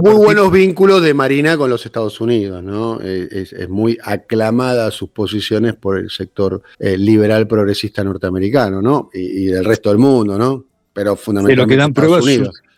buenos 0.44 0.68
vínculos 0.68 1.02
de 1.02 1.14
Marina 1.14 1.58
con 1.58 1.70
los 1.70 1.86
Estados 1.86 2.20
Unidos, 2.20 2.62
¿no? 2.64 3.00
Es, 3.02 3.54
muy 3.70 3.98
aclamada 4.04 4.92
sus 4.92 5.10
posiciones 5.10 5.74
por 5.74 5.98
el 5.98 6.10
sector 6.10 6.62
eh, 6.80 6.98
liberal 6.98 7.48
progresista 7.48 8.04
norteamericano, 8.04 8.82
¿no? 8.82 9.10
Y, 9.14 9.46
del 9.46 9.64
resto 9.64 9.90
del 9.90 10.00
mundo, 10.00 10.38
¿no? 10.38 10.66
Pero 10.92 11.16
fundamentalmente. 11.16 11.62
De 11.62 11.66
lo 11.66 11.70
que 11.70 11.78
dan 11.78 11.94
pruebas 11.94 12.26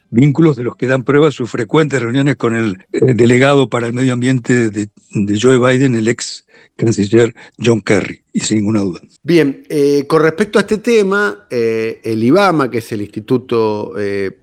vínculos 0.10 0.56
de 0.56 0.64
los 0.64 0.76
que 0.76 0.88
dan 0.88 1.04
prueba 1.04 1.32
sus 1.32 1.50
frecuentes 1.50 2.02
reuniones 2.02 2.36
con 2.36 2.56
el 2.56 2.86
eh, 2.92 3.14
delegado 3.14 3.70
para 3.70 3.88
el 3.88 3.94
medio 3.94 4.14
ambiente 4.14 4.70
de, 4.70 4.90
Joe 5.40 5.58
Biden, 5.58 5.96
el 5.96 6.08
ex 6.08 6.46
canciller 6.76 7.34
John 7.58 7.82
Kerry, 7.82 8.22
y 8.34 8.42
sin 8.42 8.58
ninguna 8.58 8.82
duda. 8.82 9.00
Bien, 9.24 9.64
eh, 9.70 10.06
con 10.08 10.22
respecto 10.22 10.60
a 10.60 10.64
este 10.64 10.80
tema, 10.80 11.48
eh, 11.50 12.02
el 12.04 12.22
IBAMA, 12.22 12.70
que 12.70 12.80
es 12.80 12.92
el 12.92 13.02
Instituto 13.02 13.94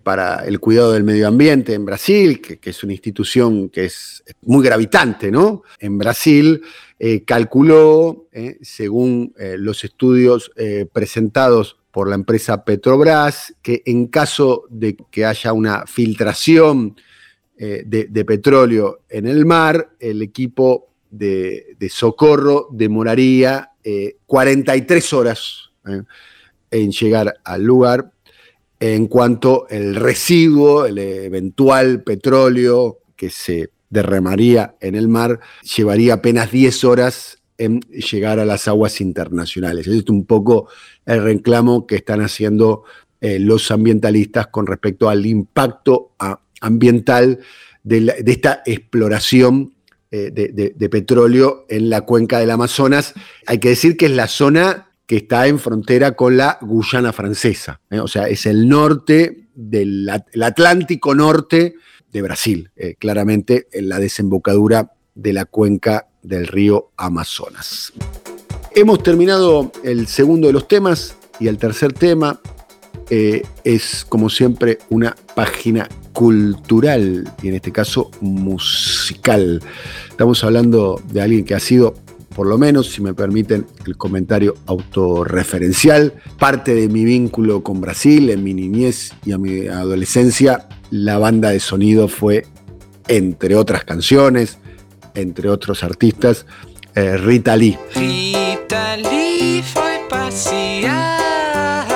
para 0.02 0.44
el 0.46 0.58
Cuidado 0.58 0.92
del 0.92 1.04
Medio 1.04 1.28
Ambiente 1.28 1.74
en 1.74 1.84
Brasil, 1.84 2.40
que, 2.40 2.58
que, 2.58 2.70
es 2.70 2.82
una 2.82 2.92
institución 2.92 3.68
que 3.68 3.84
es 3.84 4.24
muy 4.42 4.64
gravitante, 4.64 5.30
¿no? 5.30 5.62
En 5.78 5.98
Brasil, 5.98 6.62
calculó, 7.26 8.28
según 8.62 9.34
los 9.58 9.84
estudios 9.84 10.52
presentados 10.92 11.76
por 11.92 12.08
la 12.08 12.14
empresa 12.14 12.64
Petrobras, 12.64 13.54
que 13.62 13.82
en 13.84 14.06
caso 14.06 14.64
de 14.70 14.96
que 15.10 15.26
haya 15.26 15.52
una 15.52 15.86
filtración 15.86 16.96
eh, 17.58 17.84
de, 17.86 18.24
petróleo 18.24 19.02
en 19.08 19.26
el 19.26 19.44
mar, 19.44 19.90
el 20.00 20.22
equipo 20.22 20.88
de, 21.10 21.76
socorro 21.90 22.68
demoraría 22.72 23.70
43 24.26 25.12
eh, 25.12 25.16
horas 25.16 25.70
eh, 25.86 26.02
en 26.70 26.90
llegar 26.90 27.34
al 27.44 27.62
lugar, 27.62 28.10
en 28.80 29.06
cuanto 29.06 29.68
el 29.68 29.94
residuo, 29.94 30.86
el 30.86 30.98
eventual 30.98 32.02
petróleo 32.02 33.00
que 33.14 33.28
se 33.28 33.70
derramaría 33.90 34.74
en 34.80 34.94
el 34.94 35.08
mar, 35.08 35.38
llevaría 35.76 36.14
apenas 36.14 36.50
10 36.50 36.84
horas 36.84 37.41
en 37.58 37.80
llegar 37.80 38.38
a 38.38 38.44
las 38.44 38.68
aguas 38.68 39.00
internacionales. 39.00 39.86
Es 39.86 40.08
un 40.08 40.24
poco 40.24 40.68
el 41.06 41.22
reclamo 41.22 41.86
que 41.86 41.96
están 41.96 42.20
haciendo 42.20 42.84
eh, 43.20 43.38
los 43.38 43.70
ambientalistas 43.70 44.48
con 44.48 44.66
respecto 44.66 45.08
al 45.08 45.26
impacto 45.26 46.12
ambiental 46.60 47.38
de, 47.84 48.24
esta 48.26 48.62
exploración 48.66 49.74
eh, 50.10 50.30
de, 50.30 50.88
petróleo 50.88 51.64
en 51.68 51.88
la 51.88 52.00
cuenca 52.00 52.40
del 52.40 52.50
Amazonas. 52.50 53.14
Hay 53.46 53.58
que 53.58 53.70
decir 53.70 53.96
que 53.96 54.06
es 54.06 54.12
la 54.12 54.28
zona 54.28 54.88
que 55.06 55.18
está 55.18 55.46
en 55.46 55.58
frontera 55.58 56.16
con 56.16 56.36
la 56.36 56.58
Guyana 56.62 57.12
francesa, 57.12 57.80
¿eh? 57.90 58.00
o 58.00 58.08
sea, 58.08 58.28
es 58.28 58.46
el 58.46 58.68
norte 58.68 59.48
del 59.54 60.08
Atlántico 60.08 61.14
norte 61.14 61.74
de 62.10 62.22
Brasil, 62.22 62.70
claramente 62.98 63.68
en 63.72 63.88
la 63.88 63.98
desembocadura 63.98 64.92
de 65.14 65.32
la 65.32 65.44
cuenca 65.44 66.08
del 66.22 66.46
río 66.46 66.90
Amazonas. 66.96 67.92
Hemos 68.74 69.02
terminado 69.02 69.70
el 69.84 70.06
segundo 70.06 70.46
de 70.46 70.54
los 70.54 70.66
temas 70.66 71.16
y 71.38 71.48
el 71.48 71.58
tercer 71.58 71.92
tema 71.92 72.40
eh, 73.10 73.42
es, 73.64 74.06
como 74.08 74.30
siempre, 74.30 74.78
una 74.88 75.14
página 75.34 75.88
cultural 76.12 77.30
y 77.42 77.48
en 77.48 77.54
este 77.54 77.72
caso 77.72 78.10
musical. 78.20 79.62
Estamos 80.08 80.42
hablando 80.44 81.00
de 81.12 81.20
alguien 81.20 81.44
que 81.44 81.54
ha 81.54 81.60
sido, 81.60 81.94
por 82.34 82.46
lo 82.46 82.56
menos, 82.56 82.90
si 82.90 83.02
me 83.02 83.12
permiten 83.12 83.66
el 83.86 83.96
comentario 83.96 84.54
autorreferencial, 84.66 86.14
parte 86.38 86.74
de 86.74 86.88
mi 86.88 87.04
vínculo 87.04 87.62
con 87.62 87.80
Brasil 87.80 88.30
en 88.30 88.42
mi 88.42 88.54
niñez 88.54 89.12
y 89.26 89.32
a 89.32 89.38
mi 89.38 89.66
adolescencia. 89.66 90.68
La 90.90 91.18
banda 91.18 91.50
de 91.50 91.60
sonido 91.60 92.08
fue, 92.08 92.46
entre 93.08 93.56
otras 93.56 93.84
canciones, 93.84 94.58
entre 95.14 95.48
otros 95.48 95.82
artistas, 95.84 96.46
eh, 96.94 97.16
Rita 97.16 97.56
Lee. 97.56 97.78
Rita 97.94 98.96
Lee 98.96 99.62
fue 99.62 100.00
passear 100.08 101.86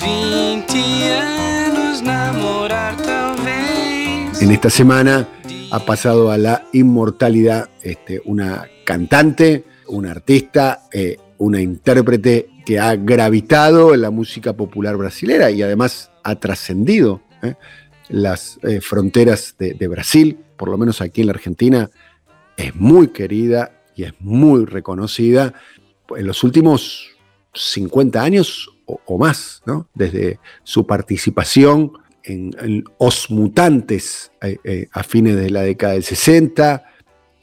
20 0.00 1.12
años 1.12 2.02
namorar. 2.02 2.96
En 4.40 4.50
esta 4.50 4.70
semana 4.70 5.28
ha 5.72 5.80
pasado 5.80 6.30
a 6.30 6.38
la 6.38 6.64
inmortalidad 6.72 7.68
este, 7.82 8.22
una 8.24 8.66
cantante, 8.84 9.64
una 9.88 10.12
artista, 10.12 10.82
eh, 10.92 11.18
una 11.38 11.60
intérprete 11.60 12.48
que 12.64 12.78
ha 12.78 12.96
gravitado 12.96 13.94
en 13.94 14.02
la 14.02 14.10
música 14.10 14.52
popular 14.52 14.96
brasilera 14.96 15.50
y 15.50 15.62
además 15.62 16.10
ha 16.22 16.36
trascendido 16.36 17.22
eh, 17.42 17.54
las 18.08 18.58
fronteras 18.80 19.56
de, 19.58 19.88
Brasil, 19.88 20.38
por 20.56 20.68
lo 20.68 20.78
menos 20.78 21.00
aquí 21.00 21.22
en 21.22 21.28
la 21.28 21.32
Argentina, 21.32 21.90
es 22.56 22.74
muy 22.74 23.08
querida 23.08 23.82
y 23.94 24.04
es 24.04 24.14
muy 24.20 24.64
reconocida 24.64 25.54
en 26.16 26.26
los 26.26 26.44
últimos 26.44 27.16
50 27.54 28.22
años 28.22 28.70
o, 28.84 29.18
más, 29.18 29.62
¿no? 29.66 29.88
desde 29.94 30.38
su 30.62 30.86
participación 30.86 31.92
en, 32.22 32.84
Os 32.98 33.30
Mutantes 33.30 34.30
eh, 34.42 34.58
eh, 34.64 34.88
a 34.92 35.02
fines 35.02 35.36
de 35.36 35.50
la 35.50 35.62
década 35.62 35.94
del 35.94 36.04
60, 36.04 36.84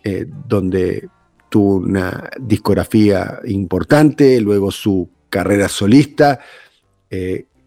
eh, 0.03 0.25
donde 0.47 1.09
tuvo 1.49 1.75
una 1.75 2.29
discografía 2.39 3.39
importante, 3.45 4.39
luego 4.41 4.71
su 4.71 5.09
carrera 5.29 5.67
solista. 5.69 6.39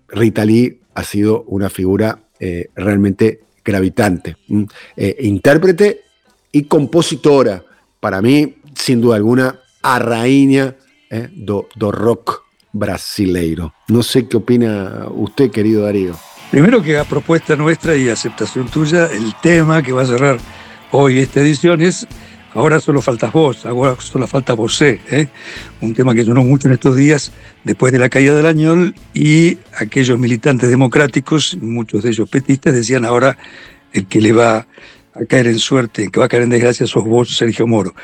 Rita 0.09 0.44
Lee 0.44 0.80
ha 0.94 1.04
sido 1.04 1.44
una 1.44 1.70
figura 1.70 2.25
realmente 2.75 3.40
gravitante, 3.64 4.37
intérprete 4.96 6.03
y 6.53 6.64
compositora. 6.64 7.62
Para 8.01 8.22
mí, 8.22 8.57
sin 8.75 9.01
duda 9.01 9.16
alguna, 9.16 9.61
a 9.83 9.99
rainha 9.99 10.75
eh, 11.11 11.29
do, 11.33 11.68
do 11.77 11.92
rock 11.92 12.42
brasileiro. 12.72 13.72
No 13.88 14.03
sé 14.03 14.27
qué 14.27 14.37
opina 14.37 15.07
usted, 15.11 15.51
querido 15.51 15.83
Darío. 15.83 16.14
Primero 16.51 16.83
que 16.83 16.99
a 16.99 17.05
propuesta 17.05 17.57
nuestra 17.57 17.96
y 17.96 18.09
aceptación 18.09 18.68
tuya, 18.68 19.07
el 19.07 19.35
tema 19.40 19.83
que 19.83 19.92
va 19.92 20.03
a 20.03 20.07
cerrar 20.07 20.38
hoy 20.90 21.18
esta 21.18 21.40
edición 21.40 21.81
es 21.83 22.07
Ahora 22.57 22.81
solo 22.81 23.03
faltas 23.03 23.35
vos, 23.35 23.66
ahora 23.66 23.97
solo 24.01 24.27
falta 24.27 24.55
vos, 24.55 24.81
¿eh? 24.81 24.99
un 25.83 25.92
tema 25.92 26.14
que 26.14 26.25
sonó 26.25 26.42
mucho 26.42 26.69
en 26.69 26.75
estos 26.75 26.97
días 26.97 27.31
después 27.64 27.92
de 27.92 27.99
la 27.99 28.09
caída 28.09 28.35
del 28.35 28.47
Añol 28.47 28.95
y 29.12 29.59
aquellos 29.75 30.19
militantes 30.19 30.71
democráticos, 30.71 31.59
muchos 31.61 32.03
de 32.03 32.09
ellos 32.09 32.31
petistas, 32.31 32.73
decían 32.73 33.05
ahora 33.05 33.37
el 33.92 34.07
que 34.07 34.23
le 34.23 34.33
va 34.33 34.66
a 35.12 35.25
caer 35.29 35.49
en 35.49 35.59
suerte, 35.59 36.09
que 36.11 36.19
va 36.19 36.25
a 36.25 36.29
caer 36.31 36.45
en 36.45 36.49
desgracia 36.49 36.87
sos 36.87 37.05
vos, 37.05 37.37
Sergio 37.37 37.66
Moro. 37.66 37.95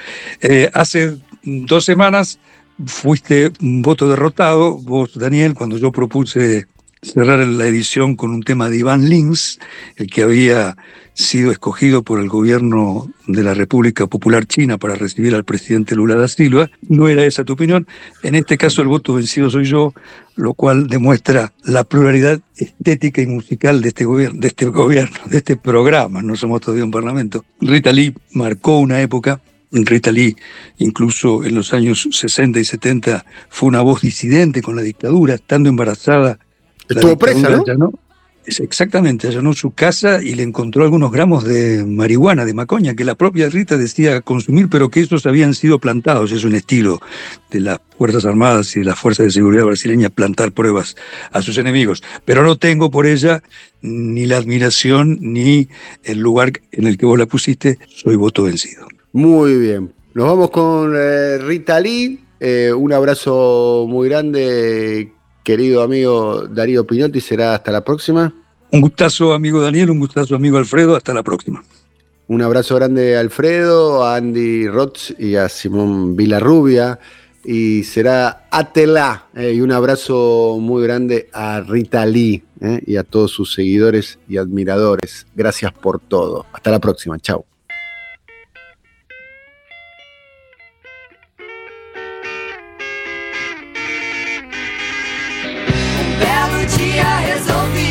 Eh, 0.42 0.68
hace 0.74 1.16
dos 1.44 1.86
semanas 1.86 2.38
fuiste 2.84 3.52
un 3.62 3.80
voto 3.80 4.06
derrotado, 4.06 4.76
vos, 4.76 5.18
Daniel, 5.18 5.54
cuando 5.54 5.78
yo 5.78 5.90
propuse 5.92 6.66
cerrar 7.00 7.38
la 7.38 7.66
edición 7.66 8.16
con 8.16 8.30
un 8.30 8.42
tema 8.42 8.68
de 8.68 8.76
Iván 8.76 9.08
Lins, 9.08 9.58
el 9.96 10.08
que 10.08 10.22
había 10.22 10.76
sido 11.14 11.50
escogido 11.50 12.02
por 12.02 12.20
el 12.20 12.28
gobierno 12.28 13.10
de 13.26 13.42
la 13.42 13.54
República 13.54 14.06
Popular 14.06 14.46
China 14.46 14.78
para 14.78 14.94
recibir 14.94 15.34
al 15.34 15.44
presidente 15.44 15.94
Lula 15.94 16.16
da 16.16 16.28
Silva. 16.28 16.70
No 16.88 17.08
era 17.08 17.24
esa 17.24 17.44
tu 17.44 17.52
opinión. 17.52 17.86
En 18.22 18.34
este 18.34 18.56
caso 18.56 18.82
el 18.82 18.88
voto 18.88 19.14
vencido 19.14 19.50
soy 19.50 19.64
yo, 19.64 19.92
lo 20.36 20.54
cual 20.54 20.88
demuestra 20.88 21.52
la 21.64 21.84
pluralidad 21.84 22.40
estética 22.56 23.20
y 23.22 23.26
musical 23.26 23.82
de 23.82 23.88
este 23.88 24.04
gobierno, 24.04 24.40
de 24.40 24.48
este 24.48 24.66
gobierno, 24.66 25.18
de 25.26 25.38
este 25.38 25.56
programa. 25.56 26.22
No 26.22 26.36
somos 26.36 26.60
todavía 26.60 26.84
un 26.84 26.90
parlamento. 26.90 27.44
Rita 27.60 27.92
Lee 27.92 28.14
marcó 28.32 28.78
una 28.78 29.00
época 29.00 29.40
Rita 29.72 30.12
Lee, 30.12 30.36
incluso 30.78 31.44
en 31.44 31.54
los 31.54 31.72
años 31.72 32.06
60 32.10 32.60
y 32.60 32.64
70, 32.64 33.24
fue 33.48 33.70
una 33.70 33.80
voz 33.80 34.02
disidente 34.02 34.60
con 34.60 34.76
la 34.76 34.82
dictadura, 34.82 35.34
estando 35.34 35.70
embarazada 35.70 36.38
Estuvo 36.88 37.16
presa, 37.16 37.48
¿no? 37.78 37.92
Exactamente, 38.46 39.28
allanó 39.28 39.52
su 39.52 39.72
casa 39.72 40.22
y 40.22 40.34
le 40.34 40.42
encontró 40.42 40.84
algunos 40.84 41.12
gramos 41.12 41.44
de 41.44 41.84
marihuana, 41.84 42.44
de 42.44 42.54
macoña, 42.54 42.94
que 42.94 43.04
la 43.04 43.14
propia 43.14 43.48
Rita 43.48 43.76
decía 43.76 44.20
consumir, 44.20 44.68
pero 44.68 44.90
que 44.90 45.00
esos 45.00 45.26
habían 45.26 45.54
sido 45.54 45.78
plantados. 45.78 46.32
Es 46.32 46.44
un 46.44 46.54
estilo 46.54 47.00
de 47.50 47.60
las 47.60 47.80
Fuerzas 47.96 48.24
Armadas 48.24 48.74
y 48.76 48.80
de 48.80 48.86
las 48.86 48.98
Fuerzas 48.98 49.26
de 49.26 49.32
Seguridad 49.32 49.64
brasileñas 49.64 50.10
plantar 50.10 50.52
pruebas 50.52 50.96
a 51.30 51.42
sus 51.42 51.58
enemigos. 51.58 52.02
Pero 52.24 52.42
no 52.42 52.56
tengo 52.56 52.90
por 52.90 53.06
ella 53.06 53.42
ni 53.80 54.26
la 54.26 54.38
admiración 54.38 55.18
ni 55.20 55.68
el 56.02 56.18
lugar 56.18 56.52
en 56.72 56.86
el 56.86 56.98
que 56.98 57.06
vos 57.06 57.18
la 57.18 57.26
pusiste. 57.26 57.78
Soy 57.88 58.16
voto 58.16 58.44
vencido. 58.44 58.86
Muy 59.12 59.58
bien. 59.58 59.92
Nos 60.14 60.26
vamos 60.26 60.50
con 60.50 60.94
eh, 60.96 61.38
Rita 61.38 61.80
Lee. 61.80 62.20
Eh, 62.40 62.72
un 62.72 62.92
abrazo 62.92 63.86
muy 63.88 64.08
grande 64.08 65.12
querido 65.42 65.82
amigo 65.82 66.46
Darío 66.48 66.86
Pinotti, 66.86 67.20
será 67.20 67.54
hasta 67.54 67.70
la 67.72 67.82
próxima. 67.82 68.32
Un 68.70 68.80
gustazo, 68.80 69.32
amigo 69.32 69.60
Daniel, 69.60 69.90
un 69.90 70.00
gustazo, 70.00 70.34
amigo 70.34 70.56
Alfredo, 70.56 70.96
hasta 70.96 71.12
la 71.12 71.22
próxima. 71.22 71.62
Un 72.28 72.40
abrazo 72.40 72.76
grande 72.76 73.16
a 73.16 73.20
Alfredo, 73.20 74.04
a 74.04 74.16
Andy 74.16 74.66
Roth 74.68 75.18
y 75.18 75.36
a 75.36 75.48
Simón 75.48 76.16
Vilarrubia. 76.16 76.98
Y 77.44 77.84
será 77.84 78.46
Atela. 78.50 79.26
Eh, 79.34 79.52
y 79.54 79.60
un 79.60 79.72
abrazo 79.72 80.56
muy 80.60 80.82
grande 80.82 81.28
a 81.32 81.60
Rita 81.60 82.06
Lee 82.06 82.42
eh, 82.60 82.80
y 82.86 82.96
a 82.96 83.02
todos 83.02 83.32
sus 83.32 83.52
seguidores 83.52 84.18
y 84.28 84.38
admiradores. 84.38 85.26
Gracias 85.34 85.72
por 85.72 86.00
todo. 86.00 86.46
Hasta 86.52 86.70
la 86.70 86.78
próxima. 86.78 87.18
Chao. 87.18 87.44
Dia 96.92 97.08
resolvi 97.24 97.81